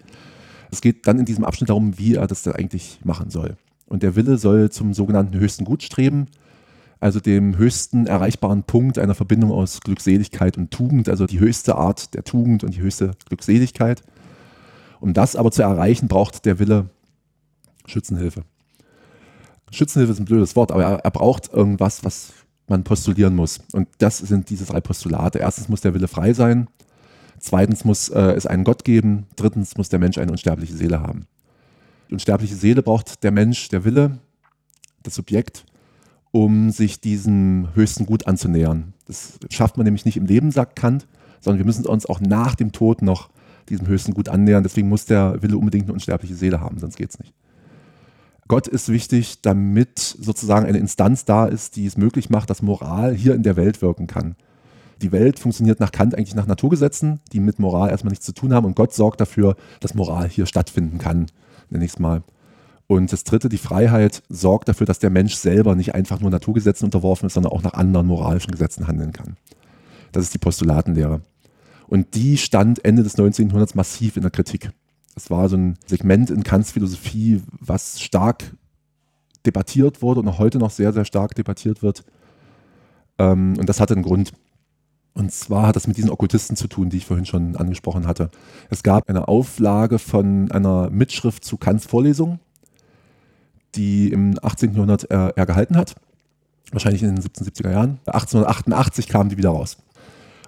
[0.71, 3.57] es geht dann in diesem Abschnitt darum, wie er das denn eigentlich machen soll.
[3.87, 6.27] Und der Wille soll zum sogenannten höchsten Gut streben,
[7.01, 12.15] also dem höchsten erreichbaren Punkt einer Verbindung aus Glückseligkeit und Tugend, also die höchste Art
[12.15, 14.03] der Tugend und die höchste Glückseligkeit.
[15.05, 16.89] Um das aber zu erreichen, braucht der Wille
[17.85, 18.43] Schützenhilfe.
[19.71, 22.33] Schützenhilfe ist ein blödes Wort, aber er, er braucht irgendwas, was
[22.69, 23.61] man postulieren muss.
[23.75, 25.41] Und das sind diese drei Postulate.
[25.41, 26.69] Erstens muss der Wille frei sein.
[27.39, 29.27] Zweitens muss äh, es einen Gott geben.
[29.37, 31.27] Drittens muss der Mensch eine unsterbliche Seele haben.
[32.09, 34.21] Die unsterbliche Seele braucht der Mensch, der Wille,
[35.03, 35.67] das Subjekt,
[36.31, 38.95] um sich diesem höchsten Gut anzunähern.
[39.05, 41.07] Das schafft man nämlich nicht im Leben, sagt Kant,
[41.41, 43.29] sondern wir müssen uns auch nach dem Tod noch
[43.69, 44.63] diesem höchsten Gut annähern.
[44.63, 47.35] Deswegen muss der Wille unbedingt eine unsterbliche Seele haben, sonst geht es nicht.
[48.47, 53.15] Gott ist wichtig, damit sozusagen eine Instanz da ist, die es möglich macht, dass Moral
[53.15, 54.37] hier in der Welt wirken kann.
[55.01, 58.53] Die Welt funktioniert nach Kant eigentlich nach Naturgesetzen, die mit Moral erstmal nichts zu tun
[58.53, 61.27] haben und Gott sorgt dafür, dass Moral hier stattfinden kann,
[61.71, 62.23] nenne ich es mal.
[62.87, 66.85] Und das dritte, die Freiheit sorgt dafür, dass der Mensch selber nicht einfach nur Naturgesetzen
[66.85, 69.37] unterworfen ist, sondern auch nach anderen moralischen Gesetzen handeln kann.
[70.13, 71.23] Das ist die Postulatenlehre.
[71.95, 73.47] Und die stand Ende des 19.
[73.47, 74.73] Jahrhunderts massiv in der Kritik.
[75.15, 78.43] Es war so ein Segment in Kants Philosophie, was stark
[79.47, 82.03] debattiert wurde und auch heute noch sehr, sehr stark debattiert wird.
[83.17, 84.33] Ähm, und das hatte einen Grund.
[85.13, 88.29] Und zwar hat das mit diesen Okkultisten zu tun, die ich vorhin schon angesprochen hatte.
[88.71, 92.41] Es gab eine Auflage von einer Mitschrift zu Kants Vorlesung,
[93.77, 94.73] die im 18.
[94.73, 95.95] Jahrhundert er, er gehalten hat.
[96.73, 98.01] Wahrscheinlich in den 1770er Jahren.
[98.07, 99.77] 1888 kam die wieder raus.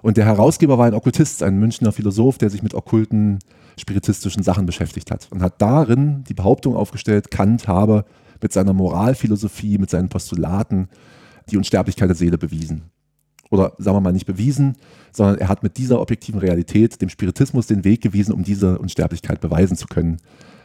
[0.01, 3.39] Und der Herausgeber war ein Okkultist, ein Münchner Philosoph, der sich mit okkulten
[3.79, 8.05] spiritistischen Sachen beschäftigt hat und hat darin die Behauptung aufgestellt, Kant habe
[8.41, 10.89] mit seiner Moralphilosophie, mit seinen Postulaten
[11.49, 12.83] die Unsterblichkeit der Seele bewiesen.
[13.49, 14.75] Oder sagen wir mal nicht bewiesen,
[15.13, 19.39] sondern er hat mit dieser objektiven Realität dem Spiritismus den Weg gewiesen, um diese Unsterblichkeit
[19.39, 20.17] beweisen zu können,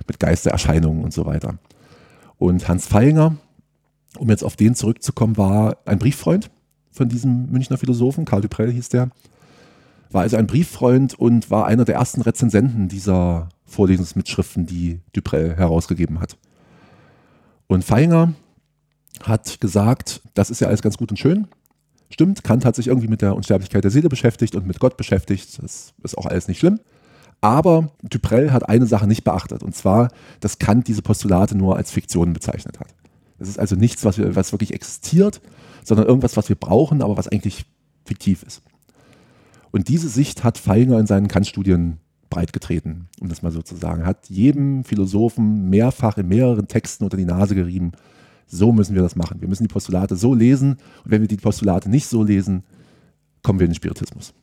[0.06, 1.58] mit Geistererscheinungen und so weiter.
[2.38, 3.36] Und Hans Feinger,
[4.18, 6.50] um jetzt auf den zurückzukommen, war ein Brieffreund
[6.92, 9.10] von diesem Münchner Philosophen, Karl Duprell hieß der,
[10.10, 16.20] war also ein Brieffreund und war einer der ersten Rezensenten dieser Vorlesungsmitschriften, die Duprell herausgegeben
[16.20, 16.36] hat.
[17.66, 18.34] Und Feinger
[19.22, 21.48] hat gesagt, das ist ja alles ganz gut und schön.
[22.10, 25.62] Stimmt, Kant hat sich irgendwie mit der Unsterblichkeit der Seele beschäftigt und mit Gott beschäftigt.
[25.62, 26.80] Das ist auch alles nicht schlimm.
[27.40, 30.08] Aber Duprell hat eine Sache nicht beachtet, und zwar,
[30.40, 32.94] dass Kant diese Postulate nur als Fiktionen bezeichnet hat.
[33.42, 35.40] Das ist also nichts, was, wir, was wirklich existiert,
[35.82, 37.64] sondern irgendwas, was wir brauchen, aber was eigentlich
[38.04, 38.62] fiktiv ist.
[39.72, 41.98] Und diese Sicht hat Feinger in seinen Kant-Studien
[42.30, 44.06] breitgetreten, um das mal so zu sagen.
[44.06, 47.90] Hat jedem Philosophen mehrfach in mehreren Texten unter die Nase gerieben,
[48.46, 49.40] so müssen wir das machen.
[49.40, 52.62] Wir müssen die Postulate so lesen und wenn wir die Postulate nicht so lesen,
[53.42, 54.34] kommen wir in den Spiritismus.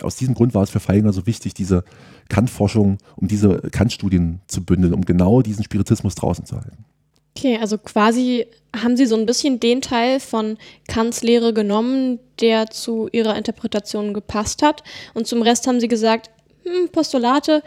[0.00, 1.84] Aus diesem Grund war es für Feinger so wichtig, diese
[2.30, 6.86] Kant-Forschung, um diese Kant-Studien zu bündeln, um genau diesen Spiritismus draußen zu halten.
[7.36, 12.70] Okay, also quasi haben Sie so ein bisschen den Teil von Kants Lehre genommen, der
[12.70, 14.82] zu Ihrer Interpretation gepasst hat.
[15.14, 16.30] Und zum Rest haben Sie gesagt,
[16.64, 17.62] hm, Postulate,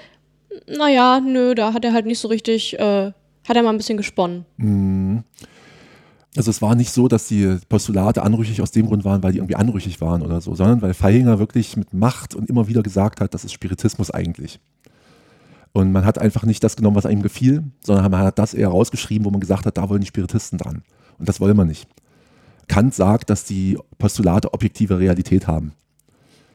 [0.67, 3.11] naja, nö, da hat er halt nicht so richtig, äh,
[3.47, 4.45] hat er mal ein bisschen gesponnen.
[4.57, 5.23] Mhm.
[6.35, 9.37] Also es war nicht so, dass die Postulate anrüchig aus dem Grund waren, weil die
[9.37, 13.21] irgendwie anrüchig waren oder so, sondern weil Feinger wirklich mit Macht und immer wieder gesagt
[13.21, 14.59] hat, das ist Spiritismus eigentlich.
[15.73, 18.69] Und man hat einfach nicht das genommen, was einem gefiel, sondern man hat das eher
[18.69, 20.83] rausgeschrieben, wo man gesagt hat, da wollen die Spiritisten dran.
[21.17, 21.89] Und das wollen wir nicht.
[22.67, 25.73] Kant sagt, dass die Postulate objektive Realität haben.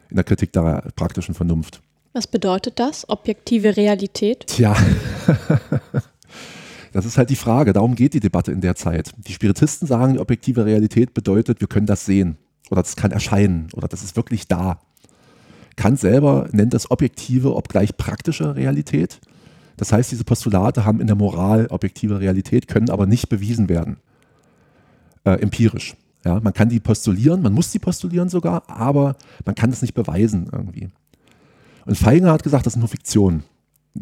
[0.09, 1.83] In der Kritik der praktischen Vernunft.
[2.12, 4.46] Was bedeutet das, objektive Realität?
[4.46, 4.74] Tja,
[6.92, 7.72] das ist halt die Frage.
[7.72, 9.12] Darum geht die Debatte in der Zeit.
[9.18, 12.38] Die Spiritisten sagen, die objektive Realität bedeutet, wir können das sehen.
[12.70, 13.68] Oder das kann erscheinen.
[13.74, 14.81] Oder das ist wirklich da.
[15.78, 19.20] Kant selber nennt das objektive, obgleich praktische Realität.
[19.76, 23.98] Das heißt, diese Postulate haben in der Moral objektive Realität, können aber nicht bewiesen werden.
[25.24, 25.96] Äh, empirisch.
[26.24, 29.94] Ja, man kann die postulieren, man muss die postulieren sogar, aber man kann das nicht
[29.94, 30.88] beweisen irgendwie.
[31.86, 33.44] Und Feinger hat gesagt, das sind nur Fiktionen.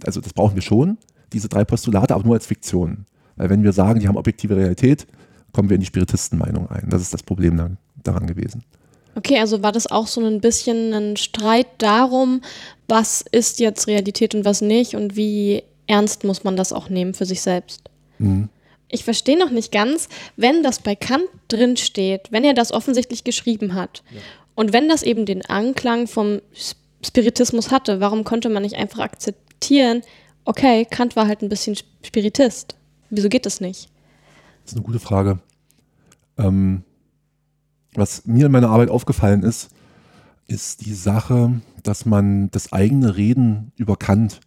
[0.05, 0.97] Also das brauchen wir schon,
[1.35, 3.05] diese drei Postulate, aber nur als Fiktionen.
[3.37, 5.07] Weil wenn wir sagen, die haben objektive Realität,
[5.53, 6.89] kommen wir in die Spiritistenmeinung ein.
[6.89, 8.65] Das ist das Problem daran gewesen.
[9.17, 12.43] Okay, also war das auch so ein bisschen ein Streit darum,
[12.87, 17.15] was ist jetzt Realität und was nicht und wie ernst muss man das auch nehmen
[17.15, 17.89] für sich selbst?
[18.19, 18.51] Mhm.
[18.89, 23.25] Ich verstehe noch nicht ganz, wenn das bei Kant drin steht, wenn er das offensichtlich
[23.25, 24.21] geschrieben hat ja.
[24.55, 26.43] und wenn das eben den Anklang vom
[27.03, 30.03] Spiritismus hatte, warum konnte man nicht einfach akzeptieren,
[30.45, 32.77] okay, Kant war halt ein bisschen Spiritist.
[33.09, 33.89] Wieso geht das nicht?
[34.63, 35.39] Das ist eine gute Frage.
[36.37, 36.83] Ähm,
[37.97, 39.71] was mir in meiner Arbeit aufgefallen ist,
[40.49, 44.41] ist die Sache, dass man das eigene Reden über Kant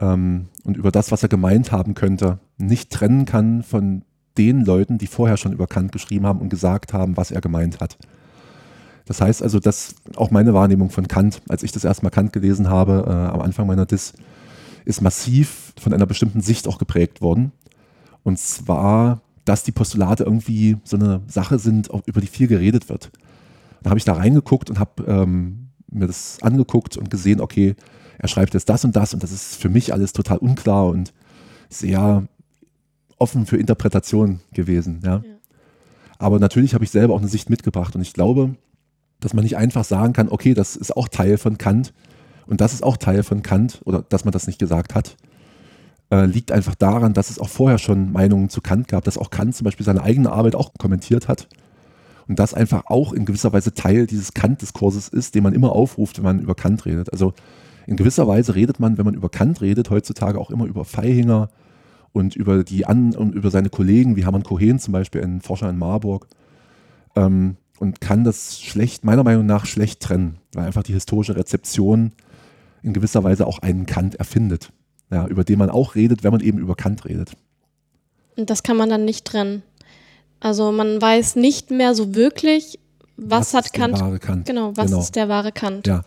[0.00, 4.02] ähm, und über das, was er gemeint haben könnte, nicht trennen kann von
[4.38, 7.80] den Leuten, die vorher schon über Kant geschrieben haben und gesagt haben, was er gemeint
[7.80, 7.98] hat.
[9.06, 12.68] Das heißt also, dass auch meine Wahrnehmung von Kant, als ich das erstmal Kant gelesen
[12.68, 14.14] habe, äh, am Anfang meiner Dis,
[14.84, 17.52] ist massiv von einer bestimmten Sicht auch geprägt worden.
[18.22, 23.10] Und zwar dass die Postulate irgendwie so eine Sache sind, über die viel geredet wird.
[23.82, 27.74] Dann habe ich da reingeguckt und habe ähm, mir das angeguckt und gesehen, okay,
[28.18, 31.12] er schreibt jetzt das und das und das ist für mich alles total unklar und
[31.68, 32.26] sehr
[33.18, 35.00] offen für Interpretation gewesen.
[35.04, 35.16] Ja.
[35.16, 35.22] ja.
[36.18, 38.54] Aber natürlich habe ich selber auch eine Sicht mitgebracht und ich glaube,
[39.20, 41.92] dass man nicht einfach sagen kann, okay, das ist auch Teil von Kant
[42.46, 45.16] und das ist auch Teil von Kant oder dass man das nicht gesagt hat,
[46.10, 49.30] äh, liegt einfach daran, dass es auch vorher schon Meinungen zu Kant gab, dass auch
[49.30, 51.48] Kant zum Beispiel seine eigene Arbeit auch kommentiert hat.
[52.26, 56.18] Und das einfach auch in gewisser Weise Teil dieses Kant-Diskurses ist, den man immer aufruft,
[56.18, 57.12] wenn man über Kant redet.
[57.12, 57.34] Also
[57.86, 61.50] in gewisser Weise redet man, wenn man über Kant redet, heutzutage auch immer über Feihinger
[62.12, 65.68] und über die An und über seine Kollegen, wie Hermann Cohen zum Beispiel, ein Forscher
[65.68, 66.28] in Marburg.
[67.14, 72.12] Ähm, und kann das schlecht, meiner Meinung nach, schlecht trennen, weil einfach die historische Rezeption
[72.82, 74.72] in gewisser Weise auch einen Kant erfindet
[75.10, 77.32] ja, über den man auch redet, wenn man eben über Kant redet.
[78.36, 79.62] Und das kann man dann nicht trennen.
[80.40, 82.78] Also man weiß nicht mehr so wirklich,
[83.16, 85.00] was, was hat Kant, Kant, Genau, was genau.
[85.00, 85.86] ist der wahre Kant?
[85.86, 86.04] Ja.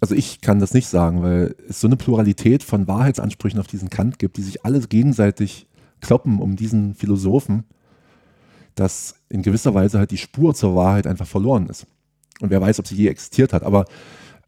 [0.00, 3.88] Also ich kann das nicht sagen, weil es so eine Pluralität von Wahrheitsansprüchen auf diesen
[3.88, 5.68] Kant gibt, die sich alles gegenseitig
[6.00, 7.64] kloppen um diesen Philosophen,
[8.74, 11.86] dass in gewisser Weise halt die Spur zur Wahrheit einfach verloren ist.
[12.40, 13.62] Und wer weiß, ob sie je existiert hat.
[13.62, 13.84] Aber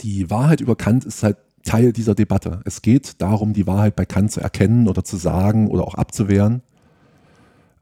[0.00, 2.60] die Wahrheit über Kant ist halt Teil dieser Debatte.
[2.64, 6.62] Es geht darum, die Wahrheit bei Kant zu erkennen oder zu sagen oder auch abzuwehren.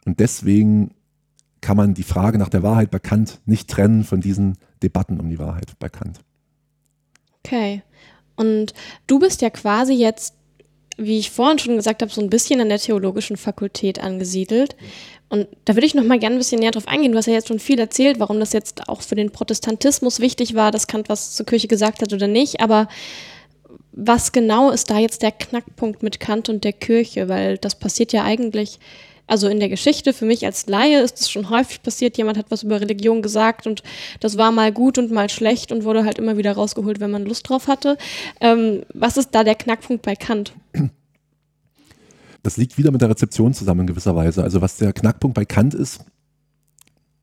[0.05, 0.95] Und deswegen
[1.61, 5.29] kann man die Frage nach der Wahrheit bei Kant nicht trennen von diesen Debatten um
[5.29, 6.21] die Wahrheit bei Kant.
[7.45, 7.83] Okay.
[8.37, 8.73] Und
[9.07, 10.35] du bist ja quasi jetzt,
[10.97, 14.77] wie ich vorhin schon gesagt habe, so ein bisschen an der theologischen Fakultät angesiedelt.
[15.29, 17.13] Und da würde ich noch mal gerne ein bisschen näher drauf eingehen.
[17.13, 20.55] Du hast ja jetzt schon viel erzählt, warum das jetzt auch für den Protestantismus wichtig
[20.55, 22.61] war, dass Kant was zur Kirche gesagt hat oder nicht.
[22.61, 22.89] Aber
[23.93, 27.29] was genau ist da jetzt der Knackpunkt mit Kant und der Kirche?
[27.29, 28.79] Weil das passiert ja eigentlich,
[29.27, 32.47] also in der Geschichte, für mich als Laie ist es schon häufig passiert, jemand hat
[32.51, 33.83] was über Religion gesagt und
[34.21, 37.25] das war mal gut und mal schlecht und wurde halt immer wieder rausgeholt, wenn man
[37.25, 37.97] Lust drauf hatte.
[38.41, 40.53] Ähm, was ist da der Knackpunkt bei Kant?
[42.43, 44.43] Das liegt wieder mit der Rezeption zusammen in gewisser Weise.
[44.43, 46.05] Also was der Knackpunkt bei Kant ist,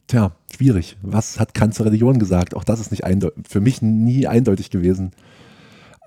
[0.08, 0.98] tja, schwierig.
[1.02, 2.56] Was hat Kant zur Religion gesagt?
[2.56, 3.04] Auch das ist nicht
[3.48, 5.12] für mich nie eindeutig gewesen.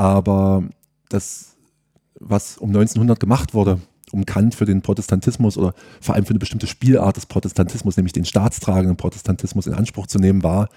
[0.03, 0.65] Aber
[1.11, 1.55] das,
[2.19, 3.79] was um 1900 gemacht wurde,
[4.11, 8.13] um Kant für den Protestantismus oder vor allem für eine bestimmte Spielart des Protestantismus, nämlich
[8.13, 10.71] den staatstragenden Protestantismus in Anspruch zu nehmen, war,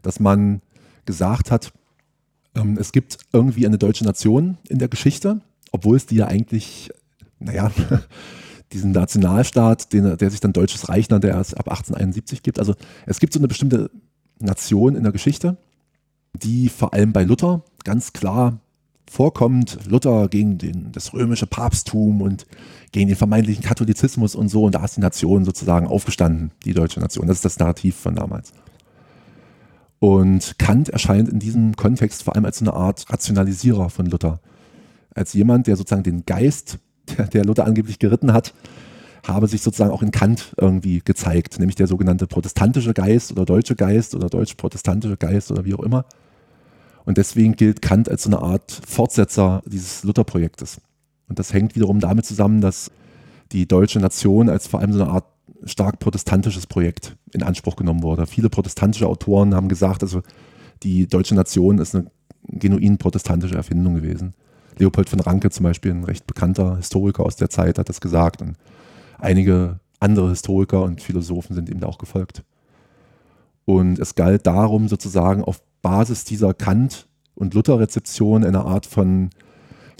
[0.00, 0.62] dass man
[1.04, 1.74] gesagt hat,
[2.54, 6.90] ähm, es gibt irgendwie eine deutsche Nation in der Geschichte, obwohl es die ja eigentlich,
[7.38, 7.70] naja,
[8.72, 12.58] diesen Nationalstaat, den, der sich dann Deutsches Reich nannte, der erst ab 1871 gibt.
[12.58, 13.90] Also es gibt so eine bestimmte
[14.38, 15.58] Nation in der Geschichte,
[16.32, 18.58] die vor allem bei Luther ganz klar
[19.10, 19.78] vorkommt.
[19.88, 22.46] Luther gegen den, das römische Papsttum und
[22.92, 24.64] gegen den vermeintlichen Katholizismus und so.
[24.64, 27.26] Und da ist die Nation sozusagen aufgestanden, die deutsche Nation.
[27.26, 28.52] Das ist das Narrativ von damals.
[29.98, 34.40] Und Kant erscheint in diesem Kontext vor allem als eine Art Rationalisierer von Luther.
[35.14, 36.78] Als jemand, der sozusagen den Geist,
[37.18, 38.54] der, der Luther angeblich geritten hat,
[39.26, 43.76] habe sich sozusagen auch in Kant irgendwie gezeigt, nämlich der sogenannte protestantische Geist oder deutsche
[43.76, 46.06] Geist oder deutsch-protestantische Geist oder wie auch immer.
[47.10, 50.80] Und deswegen gilt Kant als so eine Art Fortsetzer dieses Luther-Projektes.
[51.28, 52.92] Und das hängt wiederum damit zusammen, dass
[53.50, 55.24] die deutsche Nation als vor allem so eine Art
[55.64, 58.28] stark protestantisches Projekt in Anspruch genommen wurde.
[58.28, 60.22] Viele protestantische Autoren haben gesagt, also
[60.84, 62.12] die deutsche Nation ist eine
[62.44, 64.34] genuin protestantische Erfindung gewesen.
[64.78, 68.40] Leopold von Ranke zum Beispiel, ein recht bekannter Historiker aus der Zeit, hat das gesagt.
[68.40, 68.54] Und
[69.18, 72.44] einige andere Historiker und Philosophen sind ihm da auch gefolgt.
[73.64, 79.30] Und es galt darum, sozusagen auf Basis dieser Kant- und Luther-Rezeption eine Art von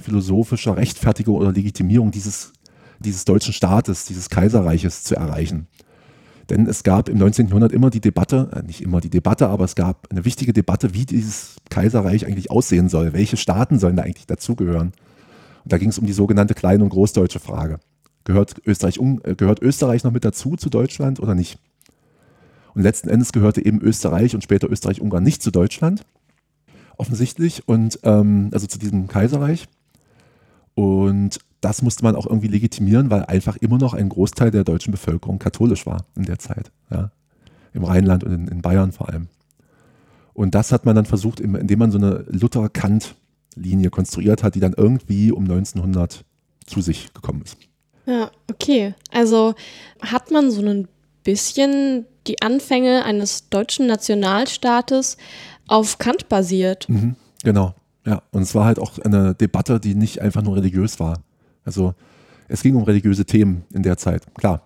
[0.02, 2.52] philosophischer Rechtfertigung oder Legitimierung dieses,
[2.98, 5.66] dieses deutschen Staates, dieses Kaiserreiches zu erreichen.
[6.48, 7.46] Denn es gab im 19.
[7.46, 10.94] Jahrhundert immer die Debatte, äh, nicht immer die Debatte, aber es gab eine wichtige Debatte,
[10.94, 13.12] wie dieses Kaiserreich eigentlich aussehen soll.
[13.12, 14.92] Welche Staaten sollen da eigentlich dazugehören?
[15.64, 17.78] Und da ging es um die sogenannte kleine und großdeutsche Frage.
[18.24, 21.58] Gehört Österreich, äh, gehört Österreich noch mit dazu zu Deutschland oder nicht?
[22.74, 26.04] Und letzten Endes gehörte eben Österreich und später Österreich-Ungarn nicht zu Deutschland,
[26.96, 29.68] offensichtlich, und ähm, also zu diesem Kaiserreich.
[30.74, 34.92] Und das musste man auch irgendwie legitimieren, weil einfach immer noch ein Großteil der deutschen
[34.92, 36.70] Bevölkerung katholisch war in der Zeit.
[36.90, 37.10] Ja?
[37.72, 39.28] Im Rheinland und in, in Bayern vor allem.
[40.32, 44.74] Und das hat man dann versucht, indem man so eine Luther-Kant-Linie konstruiert hat, die dann
[44.74, 46.24] irgendwie um 1900
[46.64, 47.58] zu sich gekommen ist.
[48.06, 48.94] Ja, okay.
[49.10, 49.54] Also
[50.00, 50.88] hat man so ein
[51.24, 55.16] bisschen die Anfänge eines deutschen Nationalstaates
[55.66, 56.88] auf Kant basiert.
[56.88, 58.22] Mhm, genau, ja.
[58.30, 61.22] Und es war halt auch eine Debatte, die nicht einfach nur religiös war.
[61.64, 61.94] Also
[62.48, 64.62] es ging um religiöse Themen in der Zeit, klar.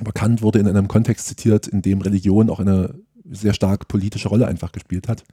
[0.00, 2.94] Aber Kant wurde in einem Kontext zitiert, in dem Religion auch eine
[3.30, 5.24] sehr stark politische Rolle einfach gespielt hat.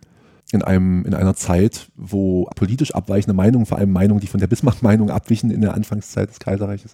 [0.51, 4.47] In, einem, in einer Zeit, wo politisch abweichende Meinungen, vor allem Meinungen, die von der
[4.47, 6.93] Bismarck-Meinung abwichen in der Anfangszeit des Kaiserreiches,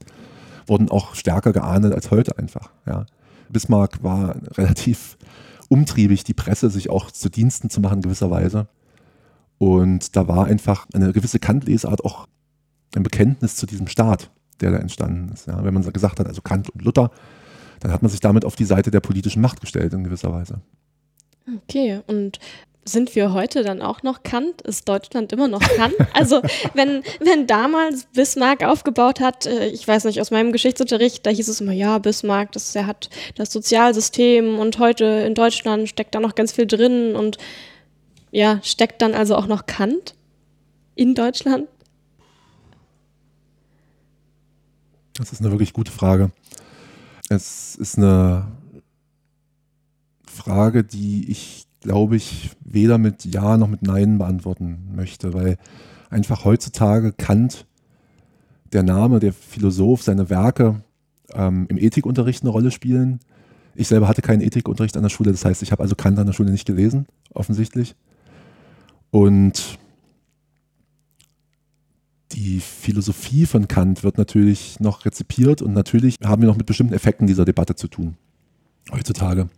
[0.66, 2.72] wurden auch stärker geahndet als heute einfach.
[2.86, 3.06] Ja.
[3.54, 5.18] Bismarck war relativ
[5.70, 8.68] umtriebig, die Presse sich auch zu Diensten zu machen, gewisserweise.
[9.58, 12.28] Und da war einfach eine gewisse Kant-Lesart auch
[12.96, 15.48] ein Bekenntnis zu diesem Staat, der da entstanden ist.
[15.48, 15.64] Ja.
[15.64, 17.12] Wenn man gesagt hat, also Kant und Luther,
[17.80, 20.62] dann hat man sich damit auf die Seite der politischen Macht gestellt in gewisser Weise.
[21.64, 22.40] Okay, und
[22.86, 24.62] sind wir heute dann auch noch Kant?
[24.62, 25.94] Ist Deutschland immer noch Kant?
[26.14, 26.42] Also
[26.74, 31.48] wenn, wenn damals Bismarck aufgebaut hat, äh, ich weiß nicht, aus meinem Geschichtsunterricht, da hieß
[31.48, 36.20] es immer, ja, Bismarck, das, er hat das Sozialsystem und heute in Deutschland steckt da
[36.20, 37.38] noch ganz viel drin und
[38.32, 40.16] ja, steckt dann also auch noch Kant
[40.96, 41.68] in Deutschland?
[45.14, 46.32] Das ist eine wirklich gute Frage.
[47.30, 48.52] Es ist eine
[50.26, 55.58] Frage, die ich glaube ich, weder mit Ja noch mit Nein beantworten möchte, weil
[56.10, 57.68] einfach heutzutage Kant,
[58.72, 60.82] der Name, der Philosoph, seine Werke
[61.34, 63.20] ähm, im Ethikunterricht eine Rolle spielen.
[63.76, 66.26] Ich selber hatte keinen Ethikunterricht an der Schule, das heißt, ich habe also Kant an
[66.26, 67.96] der Schule nicht gelesen, offensichtlich.
[69.12, 69.78] Und
[72.32, 76.94] die Philosophie von Kant wird natürlich noch rezipiert und natürlich haben wir noch mit bestimmten
[76.94, 78.16] Effekten dieser Debatte zu tun,
[78.92, 79.50] heutzutage.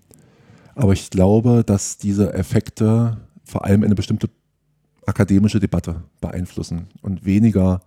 [0.75, 4.29] Aber ich glaube, dass diese Effekte vor allem eine bestimmte
[5.05, 7.81] akademische Debatte beeinflussen und weniger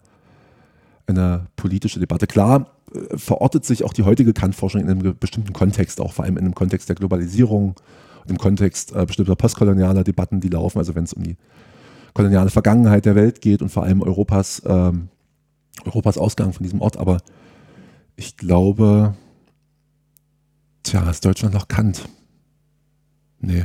[1.06, 2.26] eine politische Debatte.
[2.26, 6.36] Klar äh, verortet sich auch die heutige Kant-Forschung in einem bestimmten Kontext, auch vor allem
[6.36, 7.74] in einem Kontext der Globalisierung,
[8.26, 11.36] im Kontext äh, bestimmter postkolonialer Debatten, die laufen, also wenn es um die
[12.14, 15.08] koloniale Vergangenheit der Welt geht und vor allem Europas, ähm,
[15.84, 16.96] Europas Ausgang von diesem Ort.
[16.96, 17.18] Aber
[18.16, 19.14] ich glaube,
[20.82, 22.08] tja, ist Deutschland noch Kant?
[23.40, 23.64] Nee,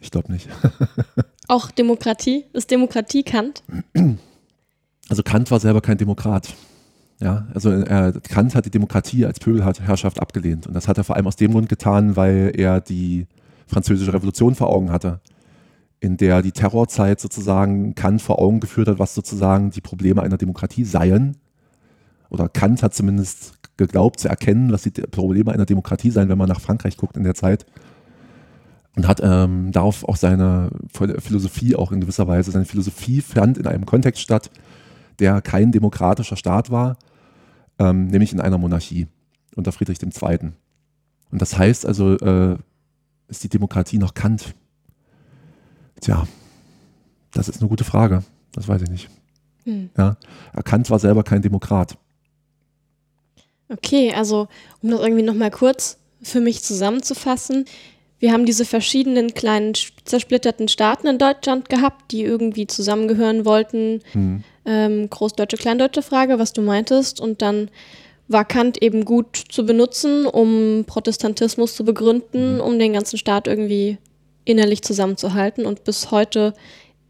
[0.00, 0.48] ich glaube nicht.
[1.48, 2.44] Auch Demokratie?
[2.52, 3.62] Ist Demokratie Kant?
[5.08, 6.54] Also Kant war selber kein Demokrat.
[7.20, 10.66] Ja, also er, Kant hat die Demokratie als Pöbelherrschaft abgelehnt.
[10.66, 13.26] Und das hat er vor allem aus dem Grund getan, weil er die
[13.66, 15.20] französische Revolution vor Augen hatte,
[16.00, 20.36] in der die Terrorzeit sozusagen Kant vor Augen geführt hat, was sozusagen die Probleme einer
[20.36, 21.36] Demokratie seien.
[22.30, 26.48] Oder Kant hat zumindest geglaubt zu erkennen, was die Probleme einer Demokratie seien, wenn man
[26.48, 27.64] nach Frankreich guckt in der Zeit
[28.96, 33.66] und hat ähm, darauf auch seine Philosophie auch in gewisser Weise, seine Philosophie fand in
[33.66, 34.50] einem Kontext statt,
[35.18, 36.96] der kein demokratischer Staat war,
[37.78, 39.08] ähm, nämlich in einer Monarchie
[39.56, 40.52] unter Friedrich II.
[41.30, 42.56] Und das heißt also, äh,
[43.28, 44.54] ist die Demokratie noch Kant?
[46.00, 46.26] Tja,
[47.32, 48.22] das ist eine gute Frage.
[48.52, 49.10] Das weiß ich nicht.
[49.64, 49.90] Hm.
[49.96, 50.16] Ja,
[50.64, 51.96] Kant war selber kein Demokrat.
[53.68, 54.48] Okay, also
[54.82, 57.64] um das irgendwie nochmal kurz für mich zusammenzufassen,
[58.24, 59.74] wir haben diese verschiedenen kleinen
[60.06, 64.00] zersplitterten Staaten in Deutschland gehabt, die irgendwie zusammengehören wollten.
[64.12, 64.42] Hm.
[64.64, 67.20] Ähm, Großdeutsche, Kleindeutsche Frage, was du meintest.
[67.20, 67.68] Und dann
[68.26, 72.60] war Kant eben gut zu benutzen, um Protestantismus zu begründen, hm.
[72.60, 73.98] um den ganzen Staat irgendwie
[74.46, 75.66] innerlich zusammenzuhalten.
[75.66, 76.54] Und bis heute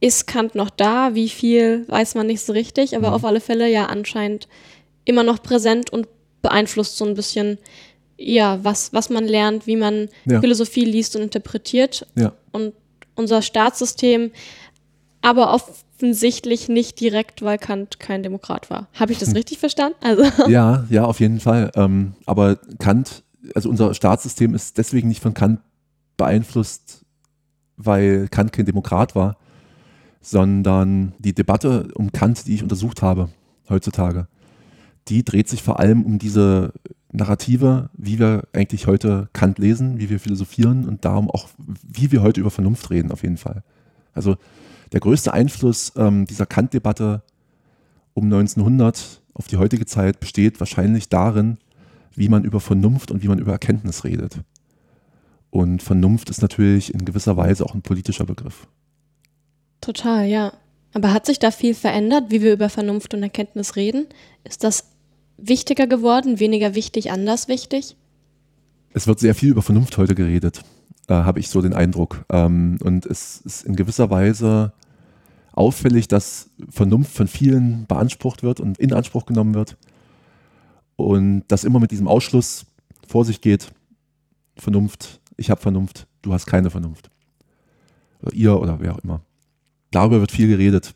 [0.00, 1.14] ist Kant noch da.
[1.14, 3.14] Wie viel, weiß man nicht so richtig, aber hm.
[3.14, 4.48] auf alle Fälle ja anscheinend
[5.05, 6.09] immer noch präsent und
[6.43, 7.59] beeinflusst so ein bisschen
[8.16, 10.40] ja, was, was man lernt, wie man ja.
[10.40, 12.06] Philosophie liest und interpretiert.
[12.14, 12.32] Ja.
[12.52, 12.72] Und
[13.14, 14.30] unser Staatssystem,
[15.22, 18.88] aber offensichtlich nicht direkt, weil Kant kein Demokrat war.
[18.94, 19.36] Habe ich das hm.
[19.36, 19.96] richtig verstanden?
[20.02, 20.24] Also.
[20.48, 21.70] Ja, ja, auf jeden Fall.
[21.74, 23.22] Ähm, aber Kant,
[23.54, 25.60] also unser Staatssystem ist deswegen nicht von Kant
[26.16, 27.04] beeinflusst,
[27.76, 29.36] weil Kant kein Demokrat war,
[30.20, 33.30] sondern die Debatte um Kant, die ich untersucht habe
[33.68, 34.28] heutzutage,
[35.09, 36.72] die dreht sich vor allem um diese
[37.12, 41.48] Narrative, wie wir eigentlich heute Kant lesen, wie wir philosophieren und darum auch,
[41.82, 43.62] wie wir heute über Vernunft reden, auf jeden Fall.
[44.12, 44.36] Also
[44.92, 47.22] der größte Einfluss ähm, dieser Kant-Debatte
[48.14, 51.59] um 1900 auf die heutige Zeit besteht wahrscheinlich darin,
[52.14, 54.38] wie man über Vernunft und wie man über Erkenntnis redet.
[55.50, 58.66] Und Vernunft ist natürlich in gewisser Weise auch ein politischer Begriff.
[59.80, 60.52] Total, ja.
[60.94, 64.07] Aber hat sich da viel verändert, wie wir über Vernunft und Erkenntnis reden?
[64.44, 64.93] Ist das
[65.37, 67.97] wichtiger geworden, weniger wichtig, anders wichtig?
[68.93, 70.62] Es wird sehr viel über Vernunft heute geredet,
[71.09, 72.24] äh, habe ich so den Eindruck.
[72.30, 74.72] Ähm, und es ist in gewisser Weise
[75.53, 79.76] auffällig, dass Vernunft von vielen beansprucht wird und in Anspruch genommen wird.
[80.97, 82.66] Und dass immer mit diesem Ausschluss
[83.07, 83.72] vor sich geht,
[84.57, 87.11] Vernunft, ich habe Vernunft, du hast keine Vernunft.
[88.22, 89.20] Oder ihr oder wer auch immer.
[89.91, 90.95] Darüber wird viel geredet.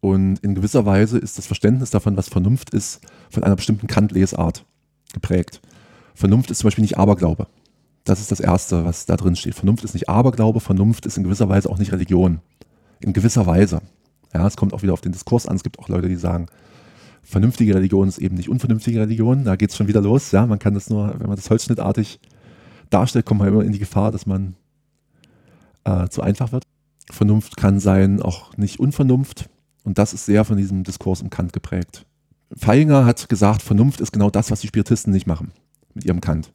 [0.00, 4.64] Und in gewisser Weise ist das Verständnis davon, was Vernunft ist, von einer bestimmten Kant-Lesart
[5.12, 5.60] geprägt.
[6.14, 7.46] Vernunft ist zum Beispiel nicht Aberglaube.
[8.04, 9.54] Das ist das Erste, was da drin steht.
[9.54, 12.40] Vernunft ist nicht Aberglaube, Vernunft ist in gewisser Weise auch nicht Religion.
[13.00, 13.82] In gewisser Weise.
[14.32, 15.56] Ja, es kommt auch wieder auf den Diskurs an.
[15.56, 16.46] Es gibt auch Leute, die sagen,
[17.22, 19.44] vernünftige Religion ist eben nicht unvernünftige Religion.
[19.44, 20.32] Da geht es schon wieder los.
[20.32, 22.20] Ja, man kann das nur, wenn man das holzschnittartig
[22.88, 24.54] darstellt, kommt man immer in die Gefahr, dass man
[25.84, 26.64] äh, zu einfach wird.
[27.10, 29.48] Vernunft kann sein, auch nicht Unvernunft.
[29.90, 32.06] Und das ist sehr von diesem Diskurs um Kant geprägt.
[32.56, 35.50] Feinger hat gesagt, Vernunft ist genau das, was die Spiritisten nicht machen
[35.94, 36.52] mit ihrem Kant.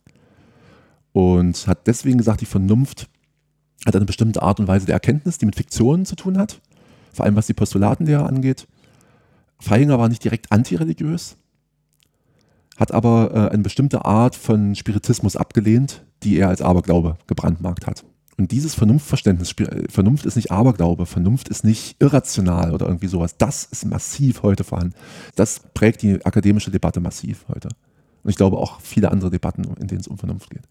[1.12, 3.10] Und hat deswegen gesagt, die Vernunft
[3.86, 6.62] hat eine bestimmte Art und Weise der Erkenntnis, die mit Fiktionen zu tun hat,
[7.12, 8.70] vor allem was die Postulatenlehre angeht.
[9.60, 11.36] Feinger war nicht direkt antireligiös,
[12.78, 18.06] hat aber äh, eine bestimmte Art von Spiritismus abgelehnt, die er als Aberglaube gebrandmarkt hat.
[18.38, 23.38] Und dieses Vernunftverständnis, äh, Vernunft ist nicht Aberglaube, Vernunft ist nicht irrational oder irgendwie sowas.
[23.38, 24.94] Das ist massiv heute vorhanden.
[25.36, 27.70] Das prägt die akademische Debatte massiv heute.
[28.24, 30.64] Und ich glaube auch viele andere Debatten, in denen es um Vernunft geht.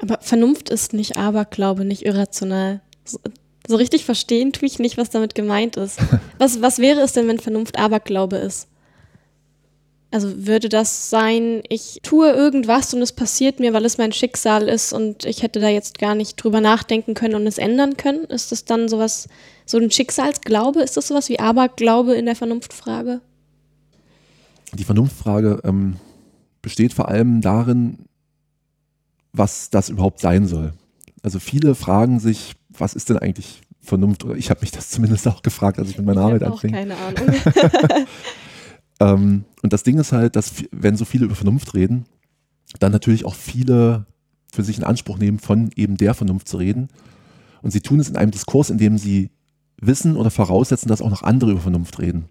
[0.00, 2.82] Aber Vernunft ist nicht Aberglaube, nicht irrational.
[3.04, 3.18] So,
[3.66, 5.98] so richtig verstehen tue ich nicht, was damit gemeint ist.
[6.38, 8.68] Was, was wäre es denn, wenn Vernunft Aberglaube ist?
[10.10, 14.66] Also würde das sein, ich tue irgendwas und es passiert mir, weil es mein Schicksal
[14.66, 18.24] ist und ich hätte da jetzt gar nicht drüber nachdenken können und es ändern können?
[18.24, 19.28] Ist das dann sowas,
[19.66, 20.80] so ein Schicksalsglaube?
[20.80, 23.20] Ist das sowas wie Aberglaube in der Vernunftfrage?
[24.72, 25.96] Die Vernunftfrage ähm,
[26.62, 28.06] besteht vor allem darin,
[29.32, 30.72] was das überhaupt sein soll.
[31.22, 34.24] Also viele fragen sich, was ist denn eigentlich Vernunft?
[34.24, 36.72] Oder ich habe mich das zumindest auch gefragt, als ich mit meiner ich Arbeit anfing.
[36.72, 38.06] Keine Ahnung.
[39.00, 42.06] Ähm, und das Ding ist halt, dass wenn so viele über Vernunft reden,
[42.80, 44.06] dann natürlich auch viele
[44.52, 46.88] für sich in Anspruch nehmen, von eben der Vernunft zu reden.
[47.62, 49.30] Und sie tun es in einem Diskurs, in dem sie
[49.80, 52.26] wissen oder voraussetzen, dass auch noch andere über Vernunft reden.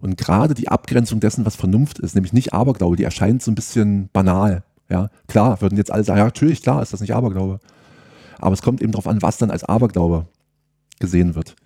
[0.00, 3.54] Und gerade die Abgrenzung dessen, was Vernunft ist, nämlich nicht Aberglaube, die erscheint so ein
[3.54, 4.62] bisschen banal.
[4.88, 7.60] Ja, klar, würden jetzt alle sagen, ja, natürlich, klar, ist das nicht Aberglaube.
[8.38, 10.26] Aber es kommt eben darauf an, was dann als Aberglaube
[11.00, 11.56] gesehen wird.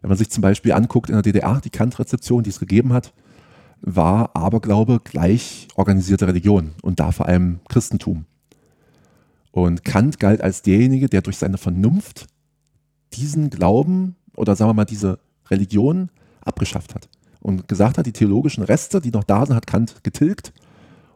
[0.00, 3.12] Wenn man sich zum Beispiel anguckt in der DDR, die Kant-Rezeption, die es gegeben hat,
[3.82, 8.24] war Aberglaube gleich organisierte Religion und da vor allem Christentum.
[9.50, 12.26] Und Kant galt als derjenige, der durch seine Vernunft
[13.12, 15.18] diesen Glauben oder sagen wir mal diese
[15.50, 16.08] Religion
[16.40, 17.08] abgeschafft hat
[17.40, 20.52] und gesagt hat, die theologischen Reste, die noch da sind, hat Kant getilgt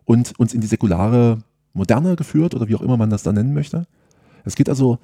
[0.05, 1.39] und uns in die säkulare
[1.73, 3.87] Moderne geführt oder wie auch immer man das dann nennen möchte.
[4.45, 4.99] Es geht also,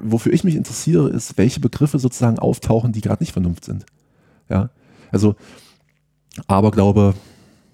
[0.00, 3.84] wofür ich mich interessiere, ist, welche Begriffe sozusagen auftauchen, die gerade nicht Vernunft sind.
[4.48, 4.70] Ja,
[5.12, 5.36] also
[6.46, 7.14] Aberglaube,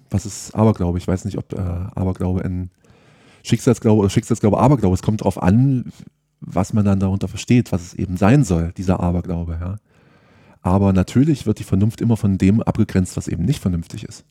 [0.09, 0.97] was ist Aberglaube?
[0.97, 2.69] Ich weiß nicht, ob äh, Aberglaube ein
[3.43, 4.93] Schicksalsglaube oder Schicksalsglaube Aberglaube.
[4.93, 5.91] Es kommt darauf an,
[6.39, 9.57] was man dann darunter versteht, was es eben sein soll, dieser Aberglaube.
[9.59, 9.75] Ja.
[10.61, 14.25] Aber natürlich wird die Vernunft immer von dem abgegrenzt, was eben nicht vernünftig ist.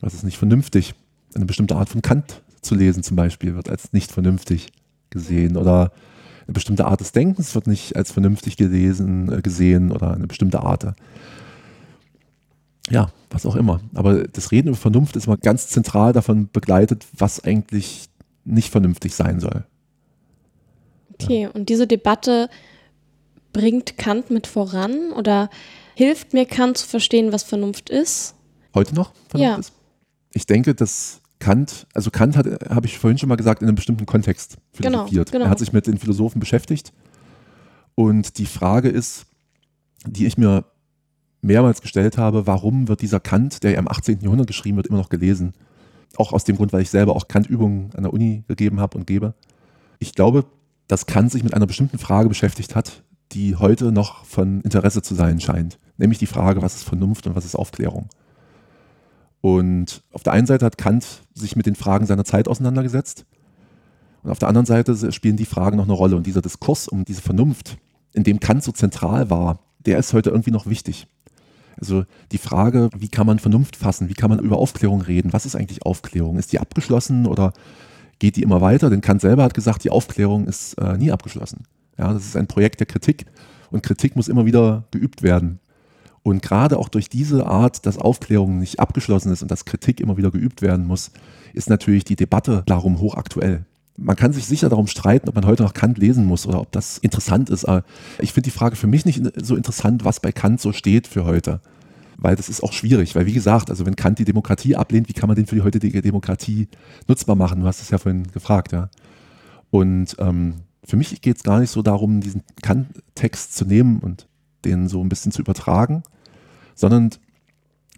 [0.00, 0.94] Was ist nicht vernünftig?
[1.34, 4.68] Eine bestimmte Art von Kant zu lesen zum Beispiel wird als nicht vernünftig
[5.10, 5.92] gesehen oder
[6.46, 10.60] eine bestimmte Art des Denkens wird nicht als vernünftig gelesen, äh, gesehen oder eine bestimmte
[10.60, 10.94] Art
[12.90, 13.80] ja, was auch immer.
[13.94, 18.08] Aber das Reden über Vernunft ist immer ganz zentral davon begleitet, was eigentlich
[18.44, 19.64] nicht vernünftig sein soll.
[21.14, 21.50] Okay, ja.
[21.50, 22.48] und diese Debatte
[23.52, 25.48] bringt Kant mit voran oder
[25.94, 28.34] hilft mir Kant zu verstehen, was Vernunft ist?
[28.74, 29.12] Heute noch?
[29.28, 29.56] Vernunft ja.
[29.58, 29.72] Ist?
[30.32, 33.76] Ich denke, dass Kant, also Kant hat, habe ich vorhin schon mal gesagt, in einem
[33.76, 35.32] bestimmten Kontext genau, philosophiert.
[35.32, 35.44] Genau, genau.
[35.46, 36.92] Er hat sich mit den Philosophen beschäftigt.
[37.94, 39.26] Und die Frage ist,
[40.06, 40.64] die ich mir
[41.46, 44.20] mehrmals gestellt habe, warum wird dieser Kant, der ja im 18.
[44.20, 45.54] Jahrhundert geschrieben wird, immer noch gelesen?
[46.16, 49.06] Auch aus dem Grund, weil ich selber auch Kant-Übungen an der Uni gegeben habe und
[49.06, 49.34] gebe.
[49.98, 50.44] Ich glaube,
[50.88, 55.14] dass Kant sich mit einer bestimmten Frage beschäftigt hat, die heute noch von Interesse zu
[55.14, 55.78] sein scheint.
[55.96, 58.08] Nämlich die Frage, was ist Vernunft und was ist Aufklärung?
[59.40, 63.26] Und auf der einen Seite hat Kant sich mit den Fragen seiner Zeit auseinandergesetzt.
[64.22, 66.16] Und auf der anderen Seite spielen die Fragen noch eine Rolle.
[66.16, 67.78] Und dieser Diskurs um diese Vernunft,
[68.12, 71.06] in dem Kant so zentral war, der ist heute irgendwie noch wichtig.
[71.78, 74.08] Also die Frage, wie kann man Vernunft fassen?
[74.08, 75.32] Wie kann man über Aufklärung reden?
[75.32, 76.38] Was ist eigentlich Aufklärung?
[76.38, 77.52] Ist die abgeschlossen oder
[78.18, 78.90] geht die immer weiter?
[78.90, 81.64] Denn Kant selber hat gesagt, die Aufklärung ist äh, nie abgeschlossen.
[81.98, 83.26] Ja, das ist ein Projekt der Kritik
[83.70, 85.60] und Kritik muss immer wieder geübt werden.
[86.22, 90.16] Und gerade auch durch diese Art, dass Aufklärung nicht abgeschlossen ist und dass Kritik immer
[90.16, 91.12] wieder geübt werden muss,
[91.52, 93.64] ist natürlich die Debatte darum hochaktuell.
[93.96, 96.70] Man kann sich sicher darum streiten, ob man heute noch Kant lesen muss oder ob
[96.72, 97.64] das interessant ist.
[97.64, 97.82] Aber
[98.18, 101.24] ich finde die Frage für mich nicht so interessant, was bei Kant so steht für
[101.24, 101.60] heute.
[102.18, 105.12] Weil das ist auch schwierig, weil wie gesagt, also wenn Kant die Demokratie ablehnt, wie
[105.12, 106.68] kann man den für die heutige Demokratie
[107.08, 107.60] nutzbar machen?
[107.60, 108.88] Du hast es ja vorhin gefragt, ja.
[109.70, 114.28] Und ähm, für mich geht es gar nicht so darum, diesen Kant-Text zu nehmen und
[114.64, 116.02] den so ein bisschen zu übertragen,
[116.74, 117.10] sondern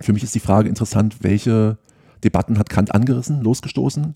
[0.00, 1.78] für mich ist die Frage interessant, welche
[2.24, 4.14] Debatten hat Kant angerissen, losgestoßen?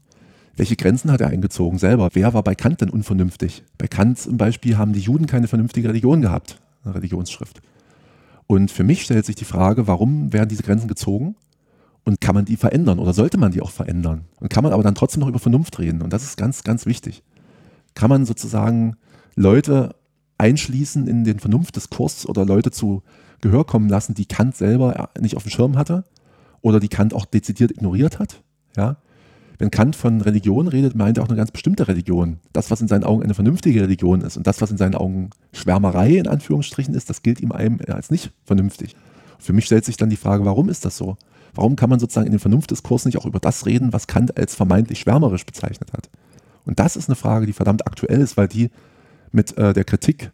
[0.56, 2.10] Welche Grenzen hat er eingezogen selber?
[2.12, 3.64] Wer war bei Kant denn unvernünftig?
[3.78, 7.62] Bei Kant zum Beispiel haben die Juden keine vernünftige Religion gehabt, eine Religionsschrift.
[8.46, 11.36] Und für mich stellt sich die Frage, warum werden diese Grenzen gezogen?
[12.04, 14.26] Und kann man die verändern oder sollte man die auch verändern?
[14.40, 16.02] Und kann man aber dann trotzdem noch über Vernunft reden?
[16.02, 17.22] Und das ist ganz, ganz wichtig.
[17.94, 18.96] Kann man sozusagen
[19.36, 19.94] Leute
[20.36, 23.02] einschließen in den Vernunftdiskurs oder Leute zu
[23.40, 26.04] Gehör kommen lassen, die Kant selber nicht auf dem Schirm hatte
[26.60, 28.42] oder die Kant auch dezidiert ignoriert hat.
[28.76, 28.96] Ja?
[29.58, 32.38] Wenn Kant von Religion redet, meint er auch eine ganz bestimmte Religion.
[32.52, 35.30] Das, was in seinen Augen eine vernünftige Religion ist und das, was in seinen Augen
[35.52, 38.96] Schwärmerei in Anführungsstrichen ist, das gilt ihm einem als nicht vernünftig.
[39.38, 41.16] Für mich stellt sich dann die Frage, warum ist das so?
[41.54, 44.54] Warum kann man sozusagen in dem Vernunftdiskurs nicht auch über das reden, was Kant als
[44.54, 46.08] vermeintlich schwärmerisch bezeichnet hat?
[46.64, 48.70] Und das ist eine Frage, die verdammt aktuell ist, weil die
[49.32, 50.32] mit äh, der Kritik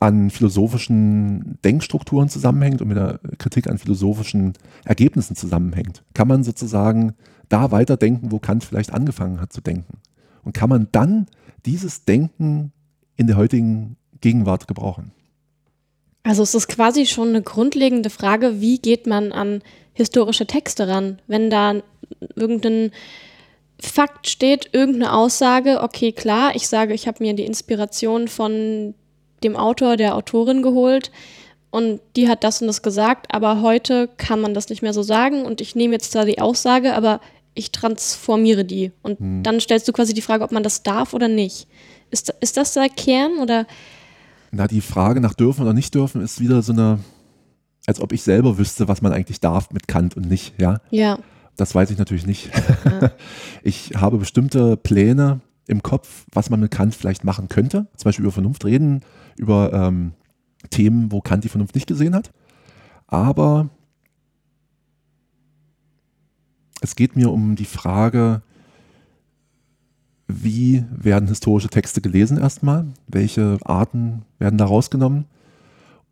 [0.00, 6.02] an philosophischen Denkstrukturen zusammenhängt und mit der Kritik an philosophischen Ergebnissen zusammenhängt.
[6.14, 7.14] Kann man sozusagen
[7.48, 9.98] da weiterdenken, wo Kant vielleicht angefangen hat zu denken?
[10.44, 11.26] Und kann man dann
[11.64, 12.72] dieses Denken
[13.16, 15.12] in der heutigen Gegenwart gebrauchen?
[16.22, 21.20] Also es ist quasi schon eine grundlegende Frage, wie geht man an historische Texte ran,
[21.26, 21.82] wenn da
[22.34, 22.90] irgendein
[23.80, 28.94] Fakt steht, irgendeine Aussage, okay, klar, ich sage, ich habe mir die Inspiration von
[29.42, 31.10] dem Autor, der Autorin geholt
[31.74, 35.02] und die hat das und das gesagt, aber heute kann man das nicht mehr so
[35.02, 37.20] sagen und ich nehme jetzt zwar die Aussage, aber
[37.54, 38.92] ich transformiere die.
[39.02, 39.42] Und hm.
[39.42, 41.66] dann stellst du quasi die Frage, ob man das darf oder nicht.
[42.12, 43.66] Ist, ist das der Kern oder?
[44.52, 47.00] Na, die Frage nach dürfen oder nicht dürfen ist wieder so eine,
[47.88, 50.80] als ob ich selber wüsste, was man eigentlich darf mit Kant und nicht, ja?
[50.90, 51.18] Ja.
[51.56, 52.50] Das weiß ich natürlich nicht.
[52.84, 53.10] Ja.
[53.64, 57.88] Ich habe bestimmte Pläne im Kopf, was man mit Kant vielleicht machen könnte.
[57.96, 59.00] Zum Beispiel über Vernunft reden,
[59.36, 60.12] über ähm,
[60.70, 62.32] Themen, wo Kant die Vernunft nicht gesehen hat.
[63.06, 63.68] Aber
[66.80, 68.42] es geht mir um die Frage,
[70.26, 72.86] wie werden historische Texte gelesen erstmal?
[73.06, 75.26] Welche Arten werden da rausgenommen?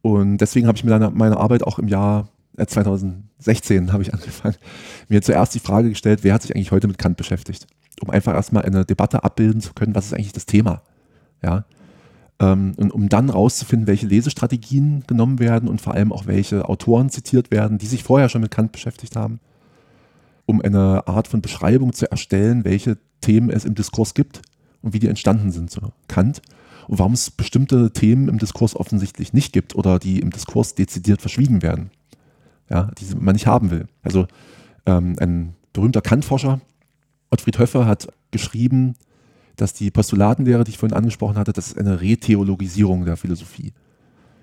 [0.02, 2.28] Und deswegen habe ich mir meine Arbeit auch im Jahr
[2.58, 4.56] 2016 äh, habe ich angefangen,
[5.08, 7.66] mir zuerst die Frage gestellt, wer hat sich eigentlich heute mit Kant beschäftigt?
[8.02, 10.82] Um einfach erstmal eine Debatte abbilden zu können, was ist eigentlich das Thema?
[11.42, 11.64] Ja.
[12.42, 17.08] Ähm, und um dann rauszufinden, welche Lesestrategien genommen werden und vor allem auch welche Autoren
[17.08, 19.40] zitiert werden, die sich vorher schon mit Kant beschäftigt haben,
[20.44, 24.42] um eine Art von Beschreibung zu erstellen, welche Themen es im Diskurs gibt
[24.82, 26.42] und wie die entstanden sind zu Kant
[26.88, 31.22] und warum es bestimmte Themen im Diskurs offensichtlich nicht gibt oder die im Diskurs dezidiert
[31.22, 31.90] verschwiegen werden
[32.72, 33.86] ja, die man nicht haben will.
[34.02, 34.26] Also
[34.86, 36.60] ähm, ein berühmter Kantforscher,
[37.30, 38.94] Ottfried Höffer, hat geschrieben,
[39.62, 43.72] dass die Postulatenlehre, die ich vorhin angesprochen hatte, das ist eine Retheologisierung der Philosophie.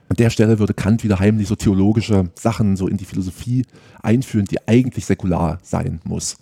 [0.07, 3.65] An der Stelle würde Kant wieder heimlich so theologische Sachen so in die Philosophie
[4.01, 6.37] einführen, die eigentlich säkular sein muss.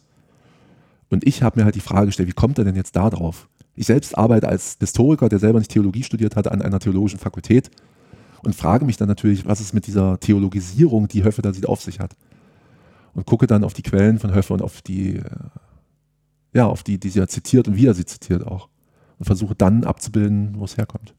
[1.09, 3.49] Und ich habe mir halt die Frage gestellt, wie kommt er denn jetzt da drauf?
[3.75, 7.69] Ich selbst arbeite als Historiker, der selber nicht Theologie studiert hatte, an einer theologischen Fakultät
[8.43, 11.81] und frage mich dann natürlich, was es mit dieser Theologisierung, die Höffe da sieht, auf
[11.81, 12.15] sich hat.
[13.13, 15.21] Und gucke dann auf die Quellen von Höffe und auf die, äh,
[16.57, 18.67] ja, auf die, die sie ja zitiert und wie er sie zitiert auch.
[19.19, 21.13] Und versuche dann abzubilden, wo es herkommt.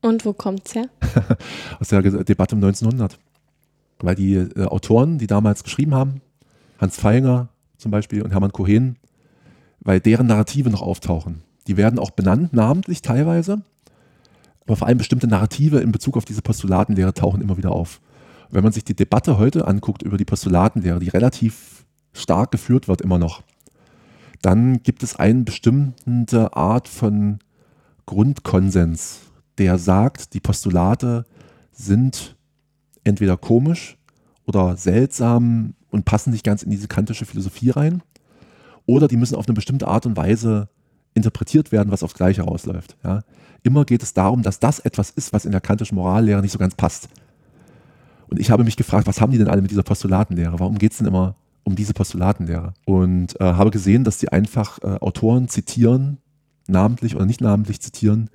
[0.00, 0.88] Und wo kommt es her?
[1.80, 3.18] Aus der Debatte um 1900.
[3.98, 6.20] Weil die äh, Autoren, die damals geschrieben haben,
[6.78, 8.96] Hans Feinger zum Beispiel und Hermann Cohen,
[9.80, 11.42] weil deren Narrative noch auftauchen.
[11.66, 13.62] Die werden auch benannt, namentlich teilweise,
[14.64, 18.00] aber vor allem bestimmte Narrative in Bezug auf diese Postulatenlehre tauchen immer wieder auf.
[18.50, 23.00] wenn man sich die Debatte heute anguckt über die Postulatenlehre, die relativ stark geführt wird
[23.00, 23.42] immer noch,
[24.44, 27.38] dann gibt es eine bestimmte Art von
[28.04, 29.20] Grundkonsens,
[29.56, 31.24] der sagt, die Postulate
[31.72, 32.36] sind
[33.04, 33.96] entweder komisch
[34.46, 38.02] oder seltsam und passen nicht ganz in diese kantische Philosophie rein.
[38.84, 40.68] Oder die müssen auf eine bestimmte Art und Weise
[41.14, 42.96] interpretiert werden, was aufs Gleiche rausläuft.
[43.02, 43.20] Ja.
[43.62, 46.58] Immer geht es darum, dass das etwas ist, was in der kantischen Morallehre nicht so
[46.58, 47.08] ganz passt.
[48.28, 50.60] Und ich habe mich gefragt, was haben die denn alle mit dieser Postulatenlehre?
[50.60, 51.34] Warum geht es denn immer
[51.64, 52.74] um diese Postulatenlehre?
[52.84, 56.18] Und äh, habe gesehen, dass die einfach äh, Autoren zitieren,
[56.66, 58.30] namentlich oder nicht namentlich zitieren,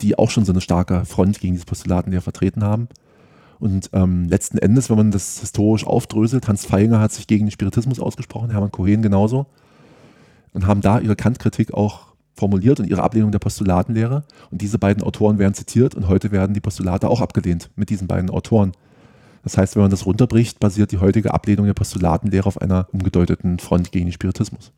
[0.00, 2.88] die auch schon so eine starke Front gegen diese Postulatenlehre vertreten haben.
[3.58, 7.50] Und ähm, letzten Endes, wenn man das historisch aufdröselt, Hans Feinger hat sich gegen den
[7.50, 9.46] Spiritismus ausgesprochen, Hermann Cohen genauso,
[10.52, 14.22] und haben da ihre Kantkritik auch formuliert und ihre Ablehnung der Postulatenlehre.
[14.50, 18.06] Und diese beiden Autoren werden zitiert und heute werden die Postulate auch abgelehnt mit diesen
[18.06, 18.72] beiden Autoren.
[19.42, 23.58] Das heißt, wenn man das runterbricht, basiert die heutige Ablehnung der Postulatenlehre auf einer umgedeuteten
[23.58, 24.72] Front gegen den Spiritismus.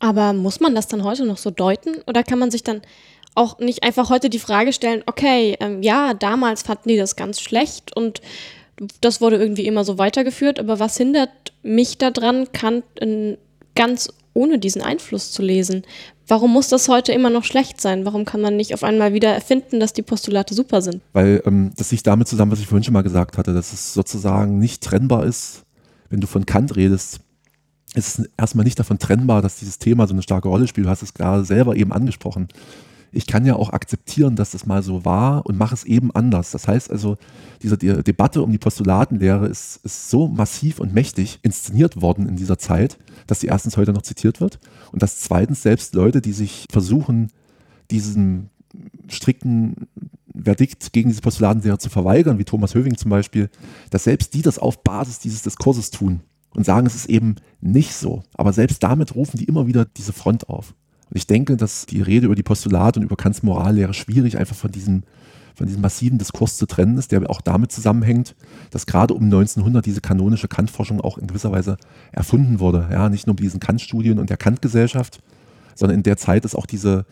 [0.00, 1.96] Aber muss man das dann heute noch so deuten?
[2.06, 2.82] Oder kann man sich dann
[3.34, 7.40] auch nicht einfach heute die Frage stellen, okay, ähm, ja, damals fanden die das ganz
[7.40, 8.20] schlecht und
[9.00, 11.30] das wurde irgendwie immer so weitergeführt, aber was hindert
[11.62, 12.84] mich daran, Kant
[13.74, 15.82] ganz ohne diesen Einfluss zu lesen?
[16.26, 18.04] Warum muss das heute immer noch schlecht sein?
[18.06, 21.02] Warum kann man nicht auf einmal wieder erfinden, dass die Postulate super sind?
[21.12, 23.92] Weil ähm, das liegt damit zusammen, was ich vorhin schon mal gesagt hatte, dass es
[23.92, 25.64] sozusagen nicht trennbar ist,
[26.08, 27.20] wenn du von Kant redest.
[27.94, 30.86] Es ist erstmal nicht davon trennbar, dass dieses Thema so eine starke Rolle spielt.
[30.86, 32.48] Du hast es gerade selber eben angesprochen
[33.14, 36.50] ich kann ja auch akzeptieren, dass das mal so war und mache es eben anders.
[36.50, 37.16] Das heißt also,
[37.62, 42.58] diese Debatte um die Postulatenlehre ist, ist so massiv und mächtig inszeniert worden in dieser
[42.58, 44.58] Zeit, dass sie erstens heute noch zitiert wird
[44.92, 47.30] und dass zweitens selbst Leute, die sich versuchen,
[47.90, 48.50] diesem
[49.08, 49.88] strikten
[50.42, 53.48] Verdikt gegen diese Postulatenlehre zu verweigern, wie Thomas Höving zum Beispiel,
[53.90, 56.20] dass selbst die das auf Basis dieses Diskurses tun
[56.54, 58.24] und sagen, es ist eben nicht so.
[58.34, 60.74] Aber selbst damit rufen die immer wieder diese Front auf.
[61.14, 64.72] Ich denke, dass die Rede über die Postulate und über Kants Morallehre schwierig einfach von
[64.72, 65.04] diesem,
[65.54, 68.34] von diesem massiven Diskurs zu trennen ist, der auch damit zusammenhängt,
[68.70, 71.76] dass gerade um 1900 diese kanonische Kantforschung auch in gewisser Weise
[72.10, 72.88] erfunden wurde.
[72.90, 75.22] Ja, nicht nur mit diesen Kant-Studien und der Kant-Gesellschaft,
[75.76, 77.06] sondern in der Zeit ist auch diese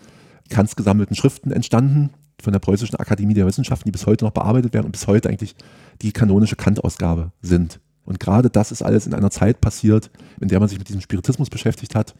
[0.50, 2.11] Kants gesammelten Schriften entstanden
[2.42, 5.28] von der Preußischen Akademie der Wissenschaften, die bis heute noch bearbeitet werden und bis heute
[5.28, 5.55] eigentlich
[6.03, 7.78] die kanonische Kant-Ausgabe sind.
[8.05, 11.00] Und gerade das ist alles in einer Zeit passiert, in der man sich mit diesem
[11.00, 12.16] Spiritismus beschäftigt hat,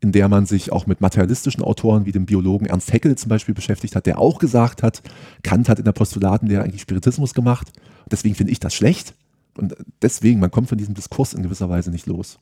[0.00, 3.54] in der man sich auch mit materialistischen Autoren wie dem Biologen Ernst Haeckel zum Beispiel
[3.54, 5.02] beschäftigt hat, der auch gesagt hat,
[5.42, 7.72] Kant hat in der Postulatenlehre eigentlich Spiritismus gemacht.
[8.10, 9.14] Deswegen finde ich das schlecht.
[9.56, 12.38] Und deswegen, man kommt von diesem Diskurs in gewisser Weise nicht los.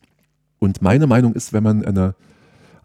[0.58, 2.14] Und meine Meinung ist, wenn man eine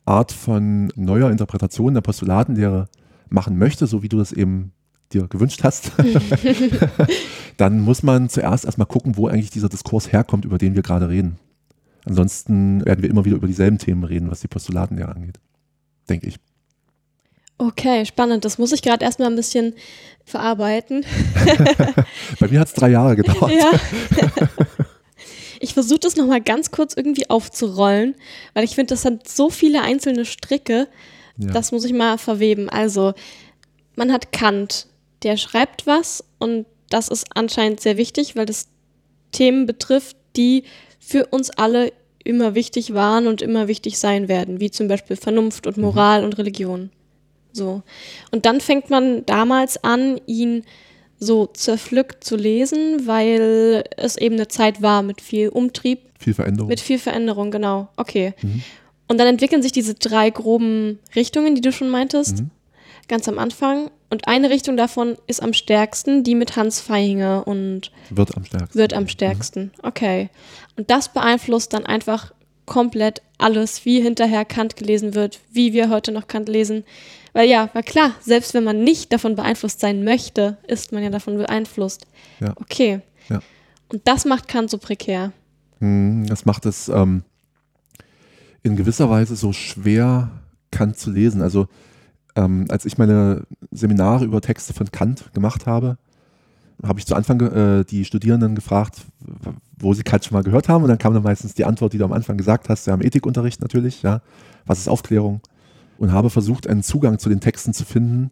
[0.05, 2.87] Art von neuer Interpretation der Postulatenlehre
[3.29, 4.71] machen möchte, so wie du das eben
[5.11, 5.91] dir gewünscht hast,
[7.57, 11.09] dann muss man zuerst erstmal gucken, wo eigentlich dieser Diskurs herkommt, über den wir gerade
[11.09, 11.37] reden.
[12.09, 15.39] Ansonsten werden wir immer wieder über dieselben Themen reden, was die Postulatenlehre angeht.
[16.09, 16.37] Denke ich.
[17.59, 18.45] Okay, spannend.
[18.45, 19.75] Das muss ich gerade erstmal ein bisschen
[20.25, 21.05] verarbeiten.
[22.39, 23.51] Bei mir hat es drei Jahre gedauert.
[23.51, 23.71] Ja.
[25.61, 28.15] Ich versuche das nochmal ganz kurz irgendwie aufzurollen,
[28.53, 30.87] weil ich finde, das hat so viele einzelne Stricke.
[31.37, 31.51] Ja.
[31.51, 32.69] Das muss ich mal verweben.
[32.69, 33.13] Also,
[33.95, 34.87] man hat Kant,
[35.23, 38.69] der schreibt was und das ist anscheinend sehr wichtig, weil das
[39.33, 40.63] Themen betrifft, die
[40.97, 41.91] für uns alle
[42.23, 45.83] immer wichtig waren und immer wichtig sein werden, wie zum Beispiel Vernunft und mhm.
[45.83, 46.25] Moral mhm.
[46.25, 46.89] und Religion.
[47.51, 47.81] So.
[48.31, 50.63] Und dann fängt man damals an, ihn
[51.19, 55.99] so zerpflückt zu lesen, weil es eben eine Zeit war mit viel Umtrieb.
[56.17, 56.69] Viel Veränderung.
[56.69, 57.89] Mit viel Veränderung, genau.
[57.97, 58.33] Okay.
[58.41, 58.63] Mhm.
[59.07, 62.51] Und dann entwickeln sich diese drei groben Richtungen, die du schon meintest, mhm.
[63.09, 63.91] Ganz am Anfang.
[64.09, 68.79] Und eine Richtung davon ist am stärksten, die mit Hans Feihinger und wird am stärksten.
[68.79, 69.63] Wird am stärksten.
[69.63, 69.71] Mhm.
[69.83, 70.29] Okay.
[70.77, 72.33] Und das beeinflusst dann einfach
[72.65, 76.85] komplett alles, wie hinterher Kant gelesen wird, wie wir heute noch Kant lesen.
[77.33, 81.09] Weil ja, war klar, selbst wenn man nicht davon beeinflusst sein möchte, ist man ja
[81.09, 82.07] davon beeinflusst.
[82.39, 82.53] Ja.
[82.55, 83.01] Okay.
[83.29, 83.41] Ja.
[83.89, 85.33] Und das macht Kant so prekär.
[85.79, 87.23] Hm, das macht es ähm,
[88.63, 90.31] in gewisser Weise so schwer,
[90.71, 91.41] Kant zu lesen.
[91.41, 91.67] Also
[92.35, 95.97] ähm, als ich meine Seminare über Texte von Kant gemacht habe,
[96.83, 99.01] habe ich zu Anfang äh, die Studierenden gefragt,
[99.77, 100.83] wo sie Kant schon mal gehört haben.
[100.83, 103.01] Und dann kam dann meistens die Antwort, die du am Anfang gesagt hast, ja, im
[103.01, 104.21] Ethikunterricht natürlich, ja,
[104.65, 105.41] was ist Aufklärung?
[105.97, 108.31] Und habe versucht, einen Zugang zu den Texten zu finden.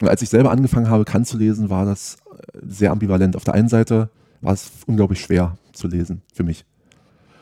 [0.00, 3.36] Und als ich selber angefangen habe, Kant zu lesen, war das äh, sehr ambivalent.
[3.36, 4.10] Auf der einen Seite
[4.42, 6.66] war es unglaublich schwer zu lesen für mich.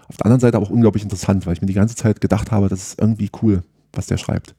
[0.09, 2.53] Auf der anderen Seite aber auch unglaublich interessant, weil ich mir die ganze Zeit gedacht
[2.53, 4.55] habe, das ist irgendwie cool, was der schreibt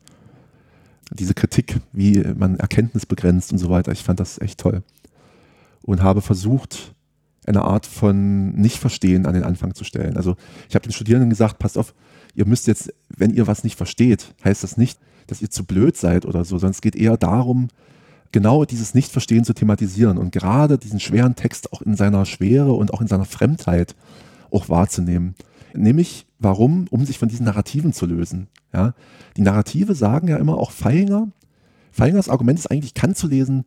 [1.12, 3.92] diese Kritik, wie man Erkenntnis begrenzt und so weiter.
[3.92, 4.84] Ich fand das echt toll.
[5.82, 6.94] Und habe versucht,
[7.46, 10.18] eine Art von Nicht-Verstehen an den Anfang zu stellen.
[10.18, 10.36] Also
[10.68, 11.94] ich habe den Studierenden gesagt, passt auf,
[12.36, 15.96] ihr müsst jetzt, wenn ihr was nicht versteht, heißt das nicht, dass ihr zu blöd
[15.96, 17.70] seid oder so, sondern es geht eher darum,
[18.32, 22.94] genau dieses Nicht-Verstehen zu thematisieren und gerade diesen schweren Text auch in seiner Schwere und
[22.94, 23.96] auch in seiner Fremdheit
[24.52, 25.36] auch wahrzunehmen.
[25.78, 26.88] Nämlich, warum?
[26.90, 28.48] Um sich von diesen Narrativen zu lösen.
[28.74, 28.94] Ja?
[29.36, 31.30] Die Narrative sagen ja immer auch Feinger.
[31.92, 33.66] Feingers Argument ist eigentlich, Kant zu lesen,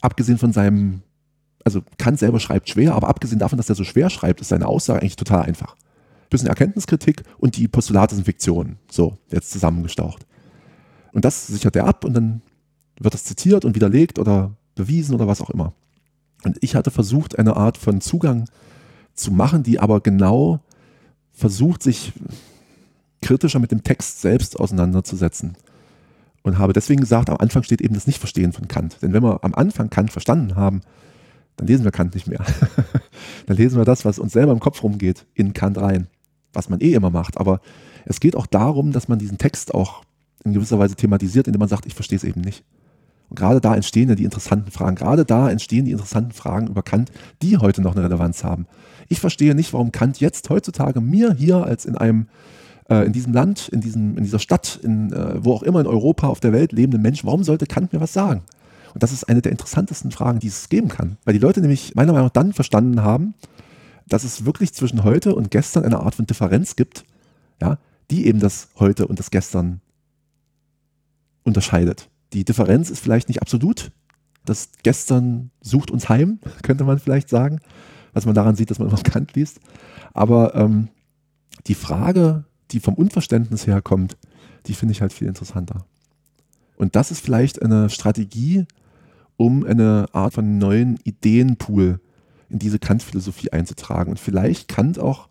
[0.00, 1.02] abgesehen von seinem,
[1.64, 4.66] also Kant selber schreibt schwer, aber abgesehen davon, dass er so schwer schreibt, ist seine
[4.66, 5.76] Aussage eigentlich total einfach.
[6.30, 8.78] Bisschen Erkenntniskritik und die Postulate sind Fiktionen.
[8.90, 10.26] So, jetzt zusammengestaucht.
[11.12, 12.42] Und das sichert er ab und dann
[12.98, 15.72] wird das zitiert und widerlegt oder bewiesen oder was auch immer.
[16.44, 18.48] Und ich hatte versucht, eine Art von Zugang
[19.14, 20.60] zu machen, die aber genau
[21.36, 22.12] versucht, sich
[23.20, 25.56] kritischer mit dem Text selbst auseinanderzusetzen.
[26.42, 28.98] Und habe deswegen gesagt, am Anfang steht eben das Nichtverstehen von Kant.
[29.02, 30.80] Denn wenn wir am Anfang Kant verstanden haben,
[31.56, 32.44] dann lesen wir Kant nicht mehr.
[33.46, 36.06] dann lesen wir das, was uns selber im Kopf rumgeht, in Kant rein.
[36.52, 37.36] Was man eh immer macht.
[37.38, 37.60] Aber
[38.04, 40.04] es geht auch darum, dass man diesen Text auch
[40.44, 42.64] in gewisser Weise thematisiert, indem man sagt, ich verstehe es eben nicht.
[43.28, 44.96] Und gerade da entstehen ja die interessanten Fragen.
[44.96, 47.10] Gerade da entstehen die interessanten Fragen über Kant,
[47.42, 48.66] die heute noch eine Relevanz haben.
[49.08, 52.28] Ich verstehe nicht, warum Kant jetzt heutzutage mir hier als in einem
[52.88, 55.86] äh, in diesem Land, in, diesem, in dieser Stadt, in, äh, wo auch immer in
[55.86, 58.42] Europa, auf der Welt lebenden Menschen, warum sollte Kant mir was sagen?
[58.94, 61.18] Und das ist eine der interessantesten Fragen, die es geben kann.
[61.24, 63.34] Weil die Leute nämlich meiner Meinung nach dann verstanden haben,
[64.08, 67.04] dass es wirklich zwischen heute und gestern eine Art von Differenz gibt,
[67.60, 67.78] ja,
[68.10, 69.80] die eben das heute und das gestern
[71.42, 72.08] unterscheidet.
[72.36, 73.92] Die Differenz ist vielleicht nicht absolut.
[74.44, 77.60] Das Gestern sucht uns heim, könnte man vielleicht sagen,
[78.12, 79.58] was man daran sieht, dass man immer Kant liest.
[80.12, 80.88] Aber ähm,
[81.66, 84.18] die Frage, die vom Unverständnis herkommt,
[84.66, 85.86] die finde ich halt viel interessanter.
[86.76, 88.66] Und das ist vielleicht eine Strategie,
[89.38, 92.00] um eine Art von neuen Ideenpool
[92.50, 95.30] in diese Kant-Philosophie einzutragen und vielleicht Kant auch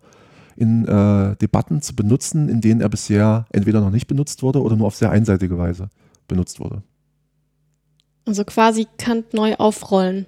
[0.56, 4.74] in äh, Debatten zu benutzen, in denen er bisher entweder noch nicht benutzt wurde oder
[4.74, 5.88] nur auf sehr einseitige Weise
[6.26, 6.82] benutzt wurde.
[8.26, 10.26] Also quasi Kant neu aufrollen.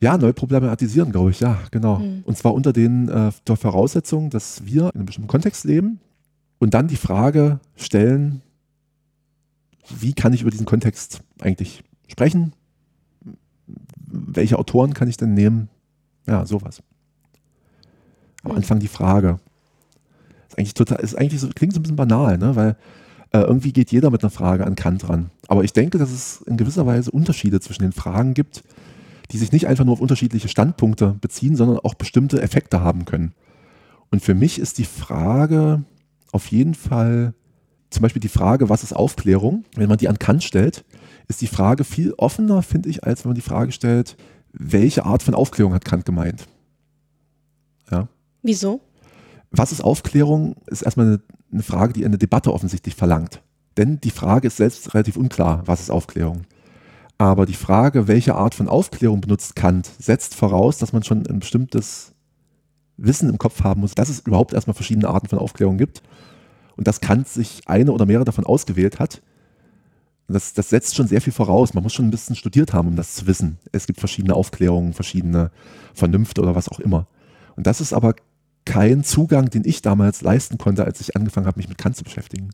[0.00, 1.98] Ja, neu problematisieren, glaube ich, ja, genau.
[1.98, 2.22] Mhm.
[2.24, 6.00] Und zwar unter den äh, der Voraussetzung, dass wir in einem bestimmten Kontext leben
[6.58, 8.42] und dann die Frage stellen,
[9.88, 12.52] wie kann ich über diesen Kontext eigentlich sprechen?
[13.96, 15.68] Welche Autoren kann ich denn nehmen?
[16.26, 16.82] Ja, sowas.
[18.44, 18.58] Am mhm.
[18.58, 19.40] Anfang die Frage.
[20.48, 22.54] Ist eigentlich total, ist eigentlich so, klingt so ein bisschen banal, ne?
[22.54, 22.76] weil
[23.32, 25.30] äh, irgendwie geht jeder mit einer Frage an Kant ran.
[25.48, 28.62] Aber ich denke, dass es in gewisser Weise Unterschiede zwischen den Fragen gibt,
[29.30, 33.34] die sich nicht einfach nur auf unterschiedliche Standpunkte beziehen, sondern auch bestimmte Effekte haben können.
[34.10, 35.84] Und für mich ist die Frage
[36.32, 37.34] auf jeden Fall,
[37.90, 39.64] zum Beispiel die Frage, was ist Aufklärung?
[39.74, 40.84] Wenn man die an Kant stellt,
[41.26, 44.16] ist die Frage viel offener, finde ich, als wenn man die Frage stellt,
[44.52, 46.46] welche Art von Aufklärung hat Kant gemeint?
[47.90, 48.08] Ja.
[48.42, 48.80] Wieso?
[49.50, 50.56] Was ist Aufklärung?
[50.66, 51.20] Ist erstmal eine,
[51.52, 53.42] eine Frage, die eine Debatte offensichtlich verlangt.
[53.76, 56.42] Denn die Frage ist selbst relativ unklar, was ist Aufklärung?
[57.16, 61.40] Aber die Frage, welche Art von Aufklärung benutzt Kant, setzt voraus, dass man schon ein
[61.40, 62.12] bestimmtes
[62.96, 66.02] Wissen im Kopf haben muss, dass es überhaupt erstmal verschiedene Arten von Aufklärung gibt
[66.76, 69.22] und dass Kant sich eine oder mehrere davon ausgewählt hat.
[70.28, 71.74] Das, das setzt schon sehr viel voraus.
[71.74, 73.58] Man muss schon ein bisschen studiert haben, um das zu wissen.
[73.72, 75.50] Es gibt verschiedene Aufklärungen, verschiedene
[75.94, 77.06] Vernünfte oder was auch immer.
[77.56, 78.14] Und das ist aber
[78.68, 82.04] kein Zugang, den ich damals leisten konnte, als ich angefangen habe, mich mit Kant zu
[82.04, 82.50] beschäftigen.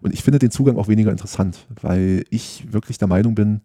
[0.00, 3.60] Und ich finde den Zugang auch weniger interessant, weil ich wirklich der Meinung bin,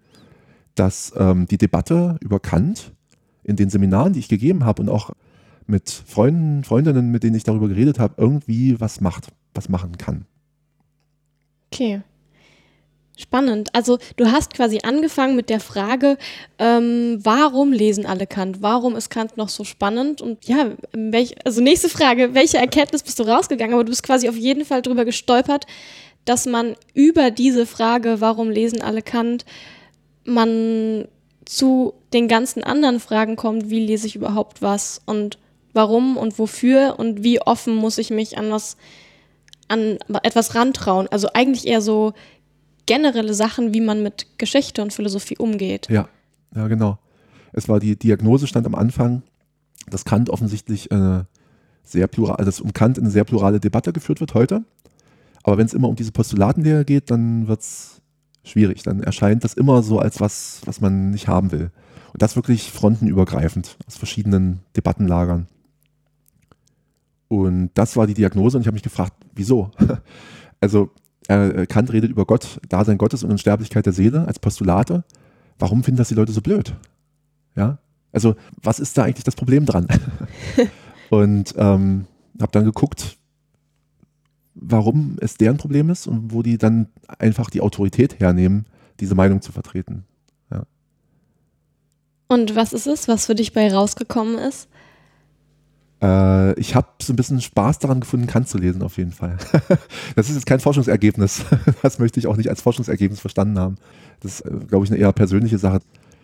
[0.75, 2.91] dass ähm, die Debatte über Kant
[3.43, 5.11] in den Seminaren, die ich gegeben habe und auch
[5.65, 10.25] mit Freunden, Freundinnen, mit denen ich darüber geredet habe, irgendwie was macht, was machen kann.
[11.71, 12.01] Okay.
[13.19, 13.73] Spannend.
[13.73, 16.19] Also du hast quasi angefangen mit der Frage,
[16.59, 18.61] ähm, warum lesen alle Kant?
[18.61, 20.21] Warum ist Kant noch so spannend?
[20.21, 23.73] Und ja, welch, also nächste Frage, welche Erkenntnis bist du rausgegangen?
[23.73, 25.65] Aber du bist quasi auf jeden Fall drüber gestolpert,
[26.25, 29.45] dass man über diese Frage, warum lesen alle Kant,
[30.23, 31.07] man
[31.43, 35.39] zu den ganzen anderen Fragen kommt, wie lese ich überhaupt was und
[35.73, 38.77] warum und wofür und wie offen muss ich mich an was
[39.69, 41.07] an etwas rantrauen.
[41.09, 42.13] Also eigentlich eher so
[42.87, 45.87] generelle Sachen, wie man mit Geschichte und Philosophie umgeht.
[45.89, 46.09] Ja,
[46.55, 46.97] ja, genau.
[47.53, 49.21] Es war die Diagnose stand am Anfang,
[49.89, 51.23] dass Kant offensichtlich äh,
[51.83, 54.63] sehr plural, also dass um Kant eine sehr plurale Debatte geführt wird heute.
[55.43, 58.01] Aber wenn es immer um diese Postulatenlehre geht, dann wird es
[58.43, 58.83] schwierig.
[58.83, 61.71] Dann erscheint das immer so als was, was man nicht haben will.
[62.13, 65.47] Und das wirklich frontenübergreifend aus verschiedenen Debattenlagern.
[67.27, 69.71] Und das war die Diagnose und ich habe mich gefragt, wieso?
[70.59, 70.89] Also
[71.27, 75.03] äh, Kant redet über Gott, Dasein Gottes und Unsterblichkeit der Seele als Postulate.
[75.59, 76.75] Warum finden das die Leute so blöd?
[77.55, 77.79] Ja,
[78.11, 79.87] also was ist da eigentlich das Problem dran?
[81.09, 82.05] und ähm,
[82.39, 83.17] habe dann geguckt,
[84.53, 86.87] warum es deren Problem ist und wo die dann
[87.19, 88.65] einfach die Autorität hernehmen,
[88.99, 90.05] diese Meinung zu vertreten.
[90.51, 90.63] Ja.
[92.27, 94.69] Und was ist es, was für dich bei rausgekommen ist?
[96.01, 99.37] Äh, ich habe so ein bisschen Spaß daran gefunden, Kant zu lesen, auf jeden Fall.
[100.15, 101.45] das ist jetzt kein Forschungsergebnis.
[101.81, 103.77] Das möchte ich auch nicht als Forschungsergebnis verstanden haben.
[104.19, 105.79] Das ist, äh, glaube ich, eine eher persönliche Sache.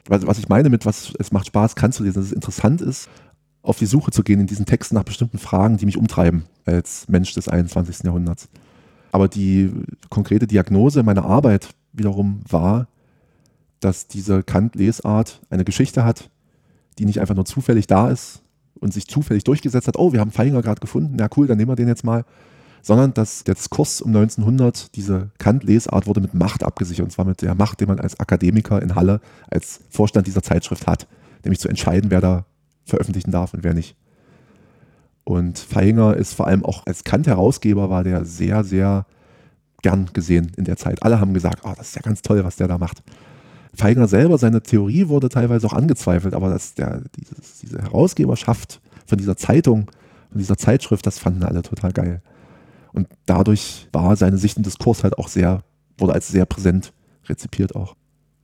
[0.08, 3.10] Was ich meine mit, was es macht Spaß, Kant zu lesen, dass es interessant ist,
[3.62, 7.08] auf die Suche zu gehen in diesen Texten nach bestimmten Fragen, die mich umtreiben als
[7.08, 8.04] Mensch des 21.
[8.04, 8.50] Jahrhunderts.
[9.14, 9.72] Aber die
[10.10, 12.88] konkrete Diagnose meiner Arbeit wiederum war,
[13.80, 16.30] dass diese Kant-Lesart eine Geschichte hat,
[17.00, 18.43] die nicht einfach nur zufällig da ist
[18.84, 21.72] und sich zufällig durchgesetzt hat, oh, wir haben Feinger gerade gefunden, na cool, dann nehmen
[21.72, 22.26] wir den jetzt mal,
[22.82, 27.42] sondern dass der Diskurs um 1900, diese Kant-Lesart wurde mit Macht abgesichert, und zwar mit
[27.42, 31.08] der Macht, die man als Akademiker in Halle, als Vorstand dieser Zeitschrift hat,
[31.44, 32.46] nämlich zu entscheiden, wer da
[32.86, 33.96] veröffentlichen darf und wer nicht.
[35.24, 39.06] Und Feinger ist vor allem auch als Kant-Herausgeber war der sehr, sehr
[39.82, 41.02] gern gesehen in der Zeit.
[41.04, 43.02] Alle haben gesagt, oh, das ist ja ganz toll, was der da macht.
[43.76, 49.18] Feinger selber, seine Theorie wurde teilweise auch angezweifelt, aber dass der, dieses, diese Herausgeberschaft von
[49.18, 49.90] dieser Zeitung,
[50.30, 52.22] von dieser Zeitschrift, das fanden alle total geil.
[52.94, 55.64] Und dadurch war seine Sicht im Diskurs halt auch sehr,
[55.98, 56.94] wurde als sehr präsent
[57.28, 57.96] rezipiert auch.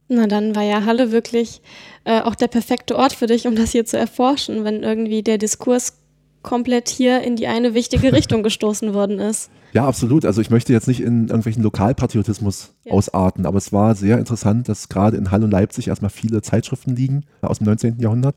[0.08, 1.62] Na, dann war ja Halle wirklich
[2.04, 5.38] äh, auch der perfekte Ort für dich, um das hier zu erforschen, wenn irgendwie der
[5.38, 6.00] Diskurs
[6.42, 9.50] komplett hier in die eine wichtige Richtung gestoßen worden ist.
[9.74, 10.26] Ja, absolut.
[10.26, 12.94] Also ich möchte jetzt nicht in irgendwelchen Lokalpatriotismus ja.
[12.94, 16.96] ausarten, aber es war sehr interessant, dass gerade in Halle und Leipzig erstmal viele Zeitschriften
[16.96, 18.00] liegen aus dem 19.
[18.00, 18.36] Jahrhundert,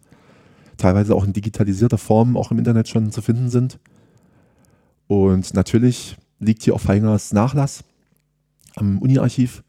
[0.77, 3.79] teilweise auch in digitalisierter Form auch im Internet schon zu finden sind.
[5.07, 7.85] Und natürlich liegt hier auch Feingers Nachlass
[8.77, 9.63] am Uni-Archiv.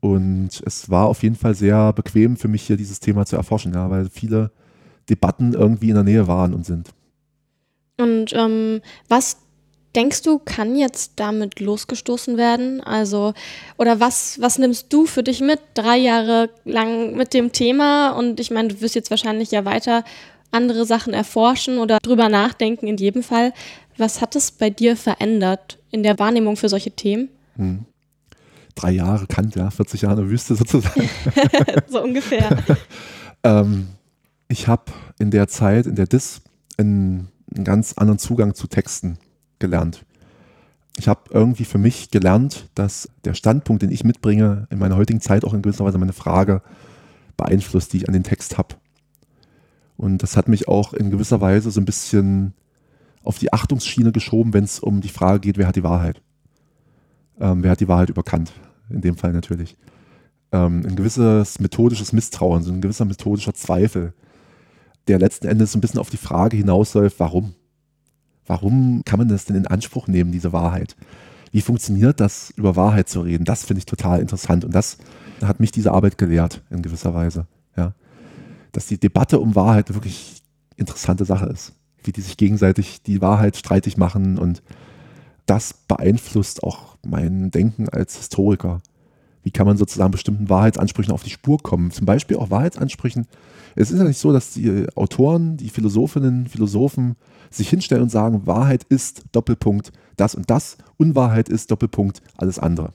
[0.00, 3.74] Und es war auf jeden Fall sehr bequem für mich hier dieses Thema zu erforschen,
[3.74, 4.52] ja, weil viele
[5.08, 6.90] Debatten irgendwie in der Nähe waren und sind.
[7.98, 9.38] Und ähm, was
[9.94, 12.82] denkst du, kann jetzt damit losgestoßen werden?
[12.82, 13.32] Also,
[13.78, 18.10] oder was, was nimmst du für dich mit, drei Jahre lang mit dem Thema?
[18.10, 20.04] Und ich meine, du wirst jetzt wahrscheinlich ja weiter
[20.50, 23.52] andere Sachen erforschen oder drüber nachdenken in jedem Fall.
[23.96, 27.30] Was hat es bei dir verändert in der Wahrnehmung für solche Themen?
[27.56, 27.86] Hm.
[28.74, 31.08] Drei Jahre Kant, ja, 40 Jahre in Wüste sozusagen.
[31.88, 32.62] so ungefähr.
[33.42, 33.88] ähm,
[34.48, 36.42] ich habe in der Zeit, in der DIS,
[36.76, 39.18] einen, einen ganz anderen Zugang zu Texten
[39.58, 40.04] gelernt.
[40.98, 45.20] Ich habe irgendwie für mich gelernt, dass der Standpunkt, den ich mitbringe, in meiner heutigen
[45.20, 46.62] Zeit auch in gewisser Weise meine Frage
[47.36, 48.76] beeinflusst, die ich an den Text habe.
[49.96, 52.54] Und das hat mich auch in gewisser Weise so ein bisschen
[53.22, 56.22] auf die Achtungsschiene geschoben, wenn es um die Frage geht, wer hat die Wahrheit?
[57.40, 58.52] Ähm, wer hat die Wahrheit überkannt?
[58.88, 59.76] In dem Fall natürlich.
[60.52, 64.14] Ähm, ein gewisses methodisches Misstrauen, so ein gewisser methodischer Zweifel,
[65.08, 67.54] der letzten Endes so ein bisschen auf die Frage hinausläuft, warum?
[68.46, 70.96] Warum kann man das denn in Anspruch nehmen, diese Wahrheit?
[71.52, 73.44] Wie funktioniert das, über Wahrheit zu reden?
[73.44, 74.98] Das finde ich total interessant und das
[75.42, 77.46] hat mich diese Arbeit gelehrt in gewisser Weise.
[77.76, 77.94] Ja.
[78.72, 80.42] Dass die Debatte um Wahrheit eine wirklich
[80.76, 81.72] interessante Sache ist.
[82.02, 84.62] Wie die sich gegenseitig die Wahrheit streitig machen und
[85.46, 88.80] das beeinflusst auch mein Denken als Historiker.
[89.46, 91.92] Wie kann man sozusagen bestimmten Wahrheitsansprüchen auf die Spur kommen?
[91.92, 93.28] Zum Beispiel auch Wahrheitsansprüchen.
[93.76, 97.14] Es ist ja nicht so, dass die Autoren, die Philosophinnen, Philosophen
[97.48, 102.90] sich hinstellen und sagen, Wahrheit ist Doppelpunkt das und das, Unwahrheit ist Doppelpunkt alles andere.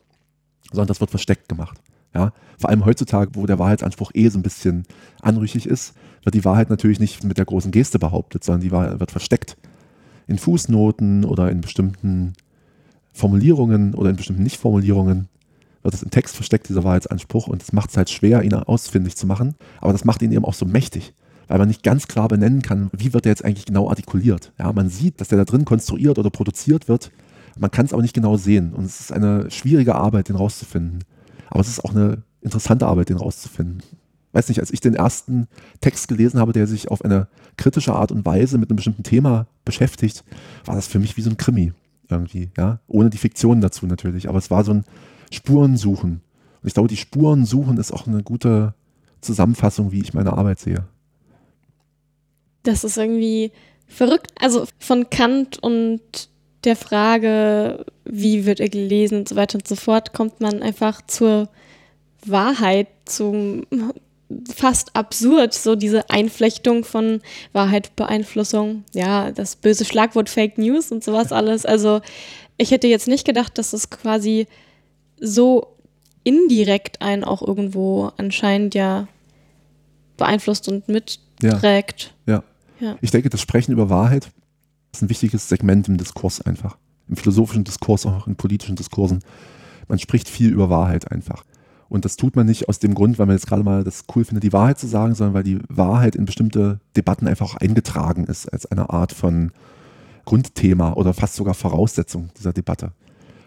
[0.74, 1.80] Sondern das wird versteckt gemacht.
[2.14, 2.34] Ja?
[2.58, 4.84] Vor allem heutzutage, wo der Wahrheitsanspruch eh so ein bisschen
[5.22, 5.94] anrüchig ist,
[6.26, 9.56] wird die Wahrheit natürlich nicht mit der großen Geste behauptet, sondern die Wahrheit wird versteckt.
[10.28, 12.34] In Fußnoten oder in bestimmten
[13.14, 15.30] Formulierungen oder in bestimmten Nichtformulierungen
[15.84, 19.16] wird es im Text versteckt, dieser Wahrheitsanspruch, und das macht es halt schwer, ihn ausfindig
[19.16, 21.14] zu machen, aber das macht ihn eben auch so mächtig,
[21.48, 24.54] weil man nicht ganz klar benennen kann, wie wird er jetzt eigentlich genau artikuliert.
[24.60, 27.12] Ja, man sieht, dass der da drin konstruiert oder produziert wird,
[27.58, 31.04] man kann es aber nicht genau sehen und es ist eine schwierige Arbeit, den rauszufinden.
[31.50, 33.84] Aber es ist auch eine interessante Arbeit, den rauszufinden.
[34.32, 35.48] Weiß nicht, als ich den ersten
[35.82, 37.28] Text gelesen habe, der sich auf eine
[37.58, 40.24] kritische Art und Weise mit einem bestimmten Thema beschäftigt,
[40.64, 41.74] war das für mich wie so ein Krimi
[42.10, 44.86] irgendwie, ja, ohne die Fiktion dazu natürlich, aber es war so ein
[45.32, 46.22] Spuren suchen.
[46.62, 48.74] Und ich glaube, die Spuren suchen ist auch eine gute
[49.22, 50.86] Zusammenfassung, wie ich meine Arbeit sehe.
[52.64, 53.52] Das ist irgendwie
[53.88, 54.32] verrückt.
[54.40, 56.02] Also von Kant und
[56.64, 61.02] der Frage, wie wird er gelesen und so weiter und so fort, kommt man einfach
[61.08, 61.50] zur
[62.26, 63.66] Wahrheit, zum
[64.54, 67.22] fast absurd, so diese Einflechtung von
[67.52, 68.84] Wahrheit, Beeinflussung.
[68.94, 71.66] Ja, das böse Schlagwort Fake News und sowas alles.
[71.66, 72.02] Also
[72.58, 74.48] ich hätte jetzt nicht gedacht, dass es quasi
[75.22, 75.78] so
[76.24, 79.08] indirekt einen auch irgendwo anscheinend ja
[80.18, 82.14] beeinflusst und mitträgt.
[82.26, 82.44] Ja,
[82.80, 82.88] ja.
[82.88, 82.98] ja.
[83.02, 84.30] Ich denke, das Sprechen über Wahrheit
[84.92, 86.78] ist ein wichtiges Segment im Diskurs einfach.
[87.08, 89.24] Im philosophischen Diskurs, auch in politischen Diskursen.
[89.88, 91.44] Man spricht viel über Wahrheit einfach.
[91.90, 94.24] Und das tut man nicht aus dem Grund, weil man jetzt gerade mal das cool
[94.24, 98.26] findet, die Wahrheit zu sagen, sondern weil die Wahrheit in bestimmte Debatten einfach auch eingetragen
[98.26, 99.52] ist als eine Art von
[100.24, 102.94] Grundthema oder fast sogar Voraussetzung dieser Debatte.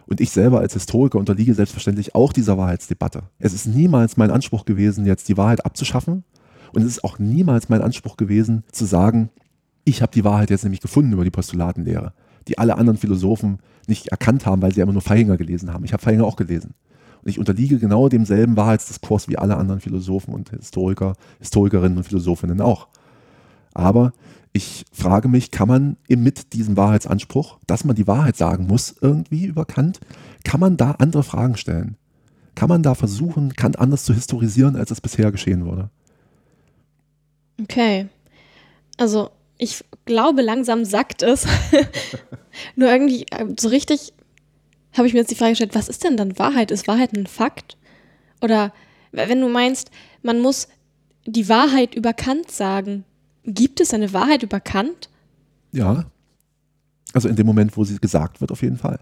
[0.07, 3.25] Und ich selber als Historiker unterliege selbstverständlich auch dieser Wahrheitsdebatte.
[3.39, 6.25] Es ist niemals mein Anspruch gewesen, jetzt die Wahrheit abzuschaffen.
[6.73, 9.31] Und es ist auch niemals mein Anspruch gewesen, zu sagen,
[9.85, 12.13] ich habe die Wahrheit jetzt nämlich gefunden über die Postulatenlehre,
[12.49, 15.85] die alle anderen Philosophen nicht erkannt haben, weil sie immer nur Feihinger gelesen haben.
[15.85, 16.75] Ich habe Feihinger auch gelesen.
[17.23, 22.61] Und ich unterliege genau demselben Wahrheitsdiskurs wie alle anderen Philosophen und Historiker, Historikerinnen und Philosophinnen
[22.61, 22.89] auch.
[23.73, 24.13] Aber
[24.57, 29.47] ich frage mich, kann man mit diesem Wahrheitsanspruch, dass man die Wahrheit sagen muss, irgendwie
[29.47, 29.99] über Kant,
[30.45, 31.97] kann man da andere Fragen stellen?
[32.55, 35.91] Kann man da versuchen, Kant anders zu historisieren, als es bisher geschehen wurde?
[37.61, 38.07] Okay.
[38.97, 41.49] Also ich glaube, langsam sagt es.
[42.77, 44.13] Nur irgendwie äh, so richtig
[44.97, 46.71] habe ich mir jetzt die Frage gestellt, was ist denn dann Wahrheit?
[46.71, 47.77] Ist Wahrheit ein Fakt?
[48.41, 48.73] Oder
[49.11, 49.91] wenn du meinst,
[50.23, 50.69] man muss
[51.27, 53.05] die Wahrheit über Kant sagen,
[53.45, 55.09] Gibt es eine Wahrheit über Kant?
[55.73, 56.07] Ja.
[57.13, 59.01] Also in dem Moment, wo sie gesagt wird, auf jeden Fall.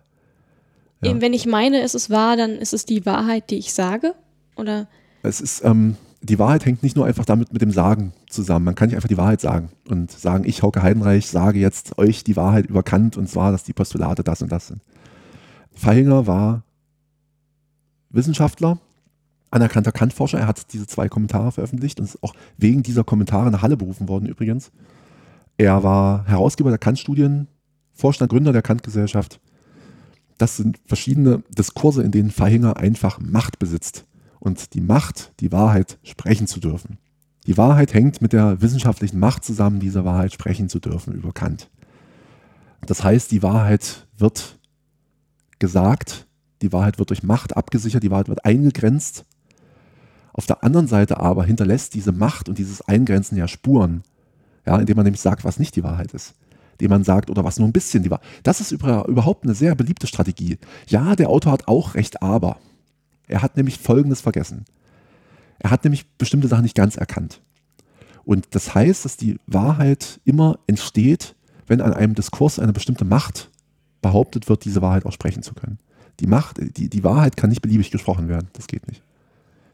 [1.03, 1.11] Ja.
[1.11, 4.15] Eben, wenn ich meine, es ist wahr, dann ist es die Wahrheit, die ich sage?
[4.57, 4.89] Oder?
[5.23, 8.65] Es ist, ähm, die Wahrheit hängt nicht nur einfach damit mit dem Sagen zusammen.
[8.65, 12.23] Man kann nicht einfach die Wahrheit sagen und sagen, ich, Hauke Heidenreich, sage jetzt euch
[12.23, 14.81] die Wahrheit über Kant und zwar, dass die Postulate das und das sind.
[15.75, 16.63] Feinger war
[18.11, 18.79] Wissenschaftler,
[19.53, 20.39] anerkannter Kantforscher.
[20.39, 24.09] Er hat diese zwei Kommentare veröffentlicht und ist auch wegen dieser Kommentare nach Halle berufen
[24.09, 24.73] worden übrigens.
[25.59, 27.47] Er war Herausgeber der Kant-Studien,
[27.93, 29.41] Vorstand, Gründer der Kant-Gesellschaft.
[30.39, 34.07] Das sind verschiedene Diskurse, in denen Verhinger einfach Macht besitzt.
[34.41, 36.99] Und die Macht, die Wahrheit sprechen zu dürfen.
[37.47, 41.71] Die Wahrheit hängt mit der wissenschaftlichen Macht zusammen, diese Wahrheit sprechen zu dürfen über Kant.
[42.87, 44.59] Das heißt, die Wahrheit wird
[45.59, 46.27] gesagt,
[46.63, 49.25] die Wahrheit wird durch Macht abgesichert, die Wahrheit wird eingegrenzt
[50.33, 54.03] auf der anderen Seite aber hinterlässt diese Macht und dieses Eingrenzen ja Spuren,
[54.67, 56.35] ja, indem man nämlich sagt, was nicht die Wahrheit ist.
[56.73, 58.27] Indem man sagt, oder was nur ein bisschen die Wahrheit.
[58.43, 60.59] Das ist überhaupt eine sehr beliebte Strategie.
[60.89, 62.59] Ja, der Autor hat auch recht, aber
[63.29, 64.65] er hat nämlich Folgendes vergessen.
[65.59, 67.41] Er hat nämlich bestimmte Sachen nicht ganz erkannt.
[68.25, 71.35] Und das heißt, dass die Wahrheit immer entsteht,
[71.67, 73.51] wenn an einem Diskurs eine bestimmte Macht
[74.01, 75.79] behauptet wird, diese Wahrheit auch sprechen zu können.
[76.21, 78.49] Die Macht, die, die Wahrheit kann nicht beliebig gesprochen werden.
[78.53, 79.03] Das geht nicht.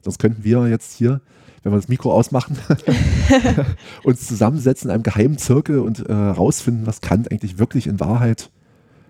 [0.03, 1.21] Sonst könnten wir jetzt hier,
[1.63, 2.57] wenn wir das Mikro ausmachen,
[4.05, 8.51] uns zusammensetzen in einem geheimen Zirkel und äh, rausfinden, was Kant eigentlich wirklich in Wahrheit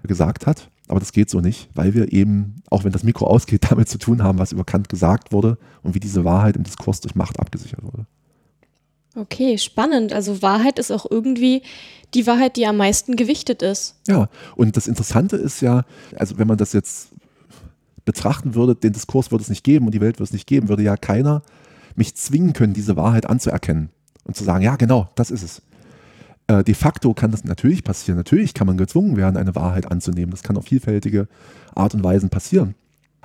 [0.03, 0.71] gesagt hat.
[0.89, 3.99] Aber das geht so nicht, weil wir eben, auch wenn das Mikro ausgeht, damit zu
[3.99, 7.39] tun haben, was über Kant gesagt wurde und wie diese Wahrheit im Diskurs durch Macht
[7.39, 8.07] abgesichert wurde.
[9.15, 10.13] Okay, spannend.
[10.13, 11.63] Also Wahrheit ist auch irgendwie
[12.15, 13.97] die Wahrheit, die am meisten gewichtet ist.
[14.07, 15.85] Ja, und das Interessante ist ja,
[16.17, 17.11] also wenn man das jetzt
[18.09, 20.71] betrachten würde, den Diskurs würde es nicht geben und die Welt würde es nicht geben,
[20.71, 21.43] würde ja keiner
[21.95, 23.91] mich zwingen können, diese Wahrheit anzuerkennen
[24.25, 25.63] und zu sagen, ja, genau, das ist es.
[26.47, 28.17] Äh, de facto kann das natürlich passieren.
[28.17, 30.31] Natürlich kann man gezwungen werden, eine Wahrheit anzunehmen.
[30.31, 31.29] Das kann auf vielfältige
[31.75, 32.75] Art und Weisen passieren.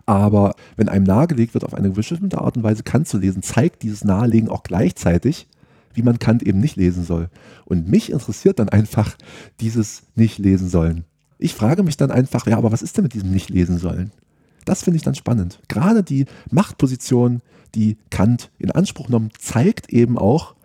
[0.05, 3.83] Aber wenn einem nahegelegt wird, auf eine bestimmte Art und Weise Kant zu lesen, zeigt
[3.83, 5.47] dieses Nahelegen auch gleichzeitig,
[5.93, 7.29] wie man Kant eben nicht lesen soll.
[7.63, 9.15] Und mich interessiert dann einfach
[9.61, 11.05] dieses nicht lesen sollen.
[11.37, 14.11] Ich frage mich dann einfach, ja, aber was ist denn mit diesem nicht lesen sollen?
[14.65, 15.59] Das finde ich dann spannend.
[15.67, 17.41] Gerade die Machtposition,
[17.75, 20.55] die Kant in Anspruch nimmt, zeigt eben auch,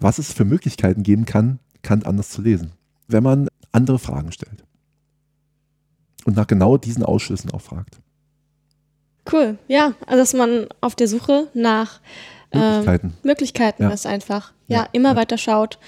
[0.00, 2.72] was es für Möglichkeiten geben kann, Kant anders zu lesen,
[3.06, 4.64] wenn man andere Fragen stellt.
[6.24, 8.00] Und nach genau diesen Ausschlüssen auch fragt.
[9.30, 12.00] Cool, ja, also dass man auf der Suche nach
[12.52, 13.90] Möglichkeiten, ähm, Möglichkeiten ja.
[13.90, 14.52] ist einfach.
[14.68, 15.16] Ja, ja immer ja.
[15.16, 15.78] weiter schaut,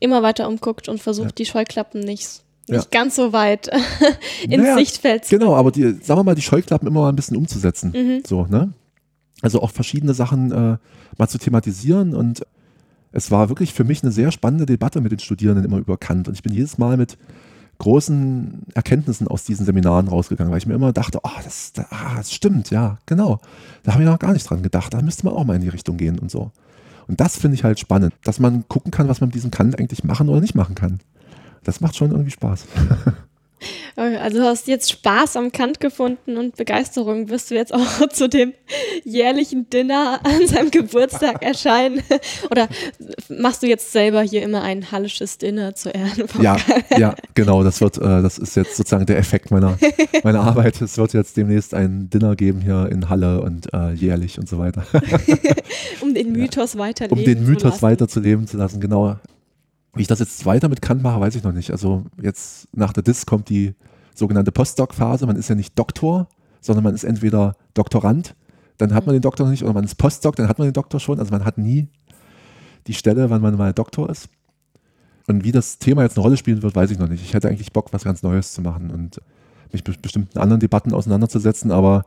[0.00, 3.00] immer weiter umguckt und versucht, die Scheuklappen nicht nicht ja.
[3.00, 3.68] ganz so weit
[4.42, 7.36] ins naja, Sichtfeld Genau, aber die, sagen wir mal, die Scheuklappen immer mal ein bisschen
[7.36, 7.92] umzusetzen.
[7.94, 8.22] Mhm.
[8.26, 8.72] So, ne?
[9.42, 10.78] Also auch verschiedene Sachen äh,
[11.18, 12.42] mal zu thematisieren und
[13.12, 16.28] es war wirklich für mich eine sehr spannende Debatte mit den Studierenden immer über Kant
[16.28, 17.16] und ich bin jedes Mal mit
[17.78, 22.14] großen Erkenntnissen aus diesen Seminaren rausgegangen, weil ich mir immer dachte, oh, das, das, ah,
[22.16, 23.38] das stimmt, ja, genau.
[23.82, 25.68] Da habe ich noch gar nicht dran gedacht, da müsste man auch mal in die
[25.68, 26.50] Richtung gehen und so.
[27.06, 29.78] Und das finde ich halt spannend, dass man gucken kann, was man mit diesem Kant
[29.78, 31.00] eigentlich machen oder nicht machen kann
[31.66, 32.66] das macht schon irgendwie Spaß.
[33.96, 37.30] Also du hast jetzt Spaß am Kant gefunden und Begeisterung.
[37.30, 38.52] Wirst du jetzt auch zu dem
[39.04, 42.02] jährlichen Dinner an seinem Geburtstag erscheinen?
[42.50, 42.68] Oder
[43.30, 46.58] machst du jetzt selber hier immer ein hallisches Dinner zu Ehren von Ja,
[46.98, 47.64] ja, genau.
[47.64, 49.78] Das wird, äh, das ist jetzt sozusagen der Effekt meiner,
[50.22, 50.82] meiner Arbeit.
[50.82, 54.58] Es wird jetzt demnächst ein Dinner geben hier in Halle und äh, jährlich und so
[54.58, 54.84] weiter.
[56.02, 56.80] um den Mythos ja.
[56.80, 59.16] weiterleben Um den Mythos weiterzuleben zu lassen, genau.
[59.96, 61.70] Wie ich das jetzt weiter mit Kant mache, weiß ich noch nicht.
[61.70, 63.74] Also jetzt nach der DIS kommt die
[64.14, 65.26] sogenannte Postdoc-Phase.
[65.26, 66.28] Man ist ja nicht Doktor,
[66.60, 68.34] sondern man ist entweder Doktorand,
[68.78, 70.74] dann hat man den Doktor noch nicht, oder man ist Postdoc, dann hat man den
[70.74, 71.18] Doktor schon.
[71.18, 71.88] Also man hat nie
[72.86, 74.28] die Stelle, wann man mal Doktor ist.
[75.26, 77.22] Und wie das Thema jetzt eine Rolle spielen wird, weiß ich noch nicht.
[77.22, 79.20] Ich hätte eigentlich Bock, was ganz Neues zu machen und
[79.72, 82.04] mich mit bestimmten anderen Debatten auseinanderzusetzen, aber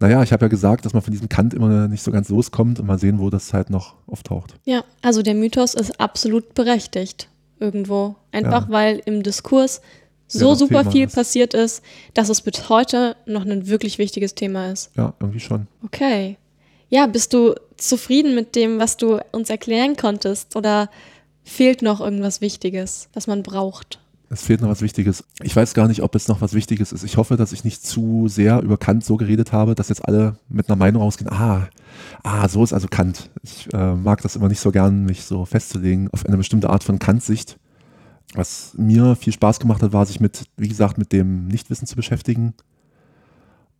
[0.00, 2.80] naja, ich habe ja gesagt, dass man von diesem Kant immer nicht so ganz loskommt
[2.80, 4.54] und mal sehen, wo das halt noch auftaucht.
[4.64, 7.28] Ja, also der Mythos ist absolut berechtigt
[7.60, 8.16] irgendwo.
[8.32, 8.72] Einfach ja.
[8.72, 9.80] weil im Diskurs
[10.26, 11.14] so ja, super viel ist.
[11.14, 11.82] passiert ist,
[12.12, 14.90] dass es bis heute noch ein wirklich wichtiges Thema ist.
[14.96, 15.68] Ja, irgendwie schon.
[15.84, 16.38] Okay.
[16.88, 20.56] Ja, bist du zufrieden mit dem, was du uns erklären konntest?
[20.56, 20.90] Oder
[21.44, 24.00] fehlt noch irgendwas Wichtiges, was man braucht?
[24.34, 25.22] Es fehlt noch was Wichtiges.
[25.44, 27.04] Ich weiß gar nicht, ob es noch was Wichtiges ist.
[27.04, 30.38] Ich hoffe, dass ich nicht zu sehr über Kant so geredet habe, dass jetzt alle
[30.48, 31.68] mit einer Meinung rausgehen, ah,
[32.24, 33.30] ah, so ist also Kant.
[33.44, 36.82] Ich äh, mag das immer nicht so gern, mich so festzulegen auf eine bestimmte Art
[36.82, 37.60] von Kant-Sicht.
[38.34, 41.94] Was mir viel Spaß gemacht hat, war sich mit, wie gesagt, mit dem Nichtwissen zu
[41.94, 42.54] beschäftigen.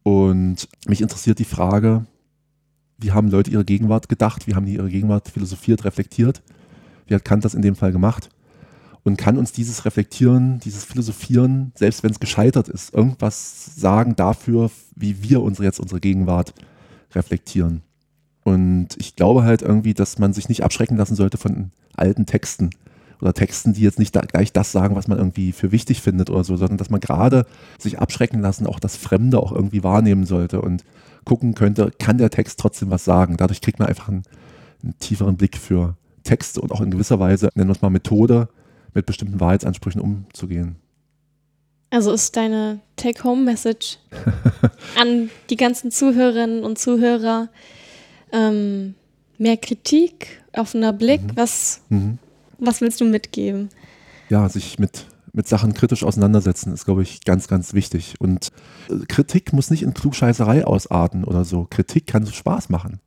[0.05, 2.07] Und mich interessiert die Frage,
[2.99, 6.43] wie haben Leute ihre Gegenwart gedacht, wie haben die ihre Gegenwart philosophiert, reflektiert?
[7.09, 8.29] Wie hat Kant das in dem Fall gemacht?
[9.05, 14.71] Und kann uns dieses Reflektieren, dieses Philosophieren, selbst wenn es gescheitert ist, irgendwas sagen dafür,
[14.97, 16.55] wie wir unsere, jetzt unsere Gegenwart
[17.15, 17.83] reflektieren?
[18.45, 22.71] Und ich glaube halt irgendwie, dass man sich nicht abschrecken lassen sollte von alten Texten
[23.21, 26.31] oder Texten, die jetzt nicht da gleich das sagen, was man irgendwie für wichtig findet
[26.31, 27.47] oder so, sondern dass man gerade
[27.79, 30.85] sich abschrecken lassen, auch das Fremde auch irgendwie wahrnehmen sollte und
[31.25, 33.37] gucken könnte, kann der Text trotzdem was sagen.
[33.37, 34.25] Dadurch kriegt man einfach einen,
[34.83, 38.49] einen tieferen Blick für Texte und auch in gewisser Weise, nennen wir es mal Methode,
[38.95, 40.77] mit bestimmten Wahrheitsansprüchen umzugehen.
[41.91, 43.99] Also ist deine Take-Home-Message
[45.01, 47.49] an die ganzen Zuhörerinnen und Zuhörer
[48.33, 48.95] ähm,
[49.39, 51.37] mehr Kritik, offener Blick, mhm.
[51.37, 52.19] was mhm.
[52.59, 53.69] Was willst du mitgeben?
[54.29, 58.15] Ja, sich mit, mit Sachen kritisch auseinandersetzen ist, glaube ich, ganz, ganz wichtig.
[58.19, 58.49] Und
[58.89, 61.67] äh, Kritik muss nicht in Klugscheißerei ausarten oder so.
[61.69, 63.01] Kritik kann Spaß machen.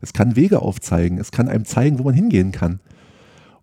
[0.00, 1.18] Es kann Wege aufzeigen.
[1.18, 2.80] Es kann einem zeigen, wo man hingehen kann.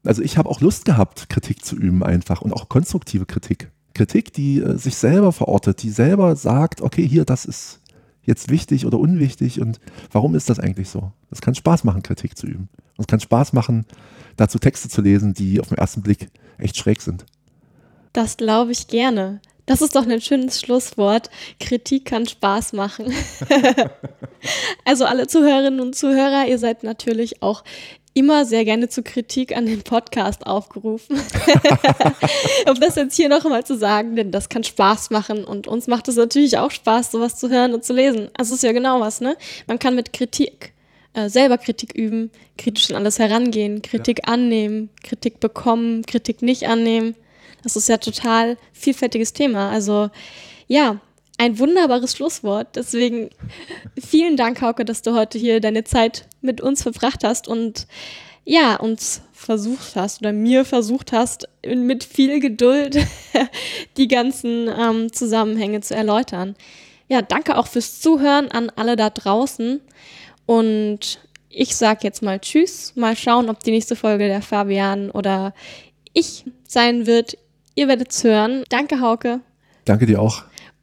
[0.05, 3.71] Also ich habe auch Lust gehabt, Kritik zu üben einfach und auch konstruktive Kritik.
[3.93, 7.81] Kritik, die äh, sich selber verortet, die selber sagt, okay, hier, das ist
[8.23, 9.79] jetzt wichtig oder unwichtig und
[10.11, 11.11] warum ist das eigentlich so?
[11.31, 12.69] Es kann Spaß machen, Kritik zu üben.
[12.97, 13.85] Und es kann Spaß machen,
[14.35, 17.25] dazu Texte zu lesen, die auf den ersten Blick echt schräg sind.
[18.13, 19.41] Das glaube ich gerne.
[19.65, 21.29] Das ist doch ein schönes Schlusswort.
[21.59, 23.11] Kritik kann Spaß machen.
[24.85, 27.63] also alle Zuhörerinnen und Zuhörer, ihr seid natürlich auch
[28.15, 31.17] immer sehr gerne zu Kritik an den Podcast aufgerufen.
[32.69, 35.85] um das jetzt hier noch einmal zu sagen, denn das kann Spaß machen und uns
[35.87, 38.29] macht es natürlich auch Spaß, sowas zu hören und zu lesen.
[38.35, 39.35] Also ist ja genau was, ne?
[39.67, 40.73] Man kann mit Kritik
[41.13, 44.33] äh, selber Kritik üben, kritisch an alles herangehen, Kritik ja.
[44.33, 47.15] annehmen, Kritik bekommen, Kritik nicht annehmen.
[47.63, 49.71] Das ist ja total vielfältiges Thema.
[49.71, 50.09] Also
[50.67, 51.01] ja,
[51.37, 52.75] ein wunderbares Schlusswort.
[52.75, 53.29] Deswegen
[53.99, 57.87] vielen Dank, Hauke, dass du heute hier deine Zeit mit uns verbracht hast und
[58.45, 62.97] ja, uns versucht hast oder mir versucht hast, mit viel Geduld
[63.97, 66.55] die ganzen ähm, Zusammenhänge zu erläutern.
[67.07, 69.81] Ja, danke auch fürs Zuhören an alle da draußen.
[70.45, 71.19] Und
[71.49, 72.93] ich sage jetzt mal Tschüss.
[72.95, 75.53] Mal schauen, ob die nächste Folge der Fabian oder
[76.13, 77.37] ich sein wird.
[77.75, 78.63] Ihr werdet es hören.
[78.69, 79.41] Danke, Hauke.
[79.85, 80.43] Danke dir auch.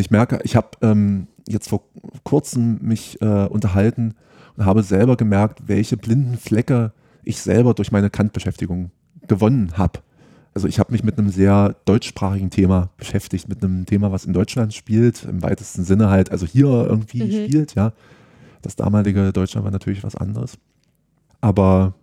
[0.00, 1.84] Ich merke, ich habe ähm, jetzt vor
[2.24, 4.14] kurzem mich äh, unterhalten
[4.56, 8.90] und habe selber gemerkt, welche blinden Flecke ich selber durch meine Kant-Beschäftigung
[9.26, 10.00] gewonnen habe.
[10.52, 14.32] Also ich habe mich mit einem sehr deutschsprachigen Thema beschäftigt, mit einem Thema, was in
[14.32, 17.46] Deutschland spielt, im weitesten Sinne halt, also hier irgendwie mhm.
[17.46, 17.92] spielt, ja.
[18.62, 20.58] Das damalige Deutschland war natürlich was anderes.
[21.40, 21.94] Aber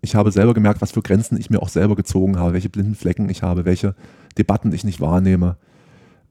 [0.00, 2.94] ich habe selber gemerkt, was für Grenzen ich mir auch selber gezogen habe, welche blinden
[2.94, 3.94] Flecken ich habe, welche
[4.38, 5.56] Debatten ich nicht wahrnehme.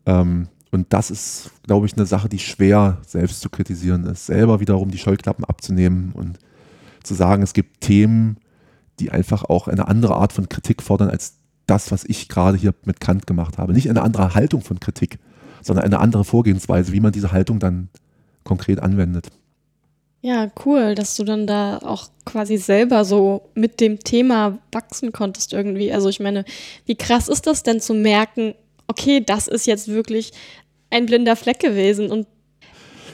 [0.06, 4.27] Ähm, und das ist, glaube ich, eine Sache, die schwer selbst zu kritisieren ist.
[4.27, 6.37] Selber wiederum die Scheuklappen abzunehmen und
[7.03, 8.37] zu sagen, es gibt Themen,
[8.99, 11.35] die einfach auch eine andere Art von Kritik fordern als
[11.65, 13.73] das, was ich gerade hier mit Kant gemacht habe.
[13.73, 15.19] Nicht eine andere Haltung von Kritik,
[15.61, 17.89] sondern eine andere Vorgehensweise, wie man diese Haltung dann
[18.43, 19.31] konkret anwendet.
[20.21, 25.53] Ja, cool, dass du dann da auch quasi selber so mit dem Thema wachsen konntest
[25.53, 25.93] irgendwie.
[25.93, 26.43] Also ich meine,
[26.85, 28.53] wie krass ist das denn zu merken,
[28.90, 30.32] okay, das ist jetzt wirklich
[30.90, 32.11] ein blinder Fleck gewesen.
[32.11, 32.28] Und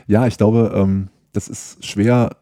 [0.07, 2.37] ja, ich glaube, ähm, das ist schwer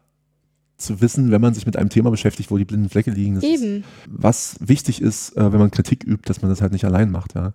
[0.76, 3.40] zu wissen, wenn man sich mit einem Thema beschäftigt, wo die blinden Flecke liegen.
[3.40, 3.78] Eben.
[3.78, 7.10] Ist, was wichtig ist, äh, wenn man Kritik übt, dass man das halt nicht allein
[7.10, 7.54] macht, ja.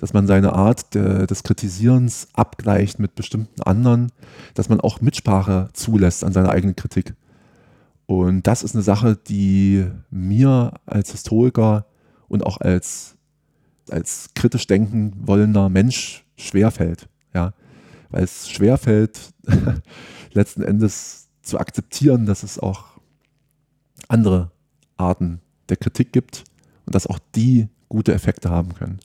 [0.00, 4.12] Dass man seine Art de, des Kritisierens abgleicht mit bestimmten anderen,
[4.54, 7.14] dass man auch Mitsprache zulässt an seiner eigenen Kritik.
[8.06, 11.86] Und das ist eine Sache, die mir als Historiker
[12.28, 13.17] und auch als,
[13.90, 17.08] als kritisch denken wollender Mensch schwerfällt.
[17.34, 17.54] Ja?
[18.10, 19.32] Weil es schwerfällt,
[20.32, 22.98] letzten Endes zu akzeptieren, dass es auch
[24.08, 24.50] andere
[24.96, 26.44] Arten der Kritik gibt
[26.86, 29.00] und dass auch die gute Effekte haben können.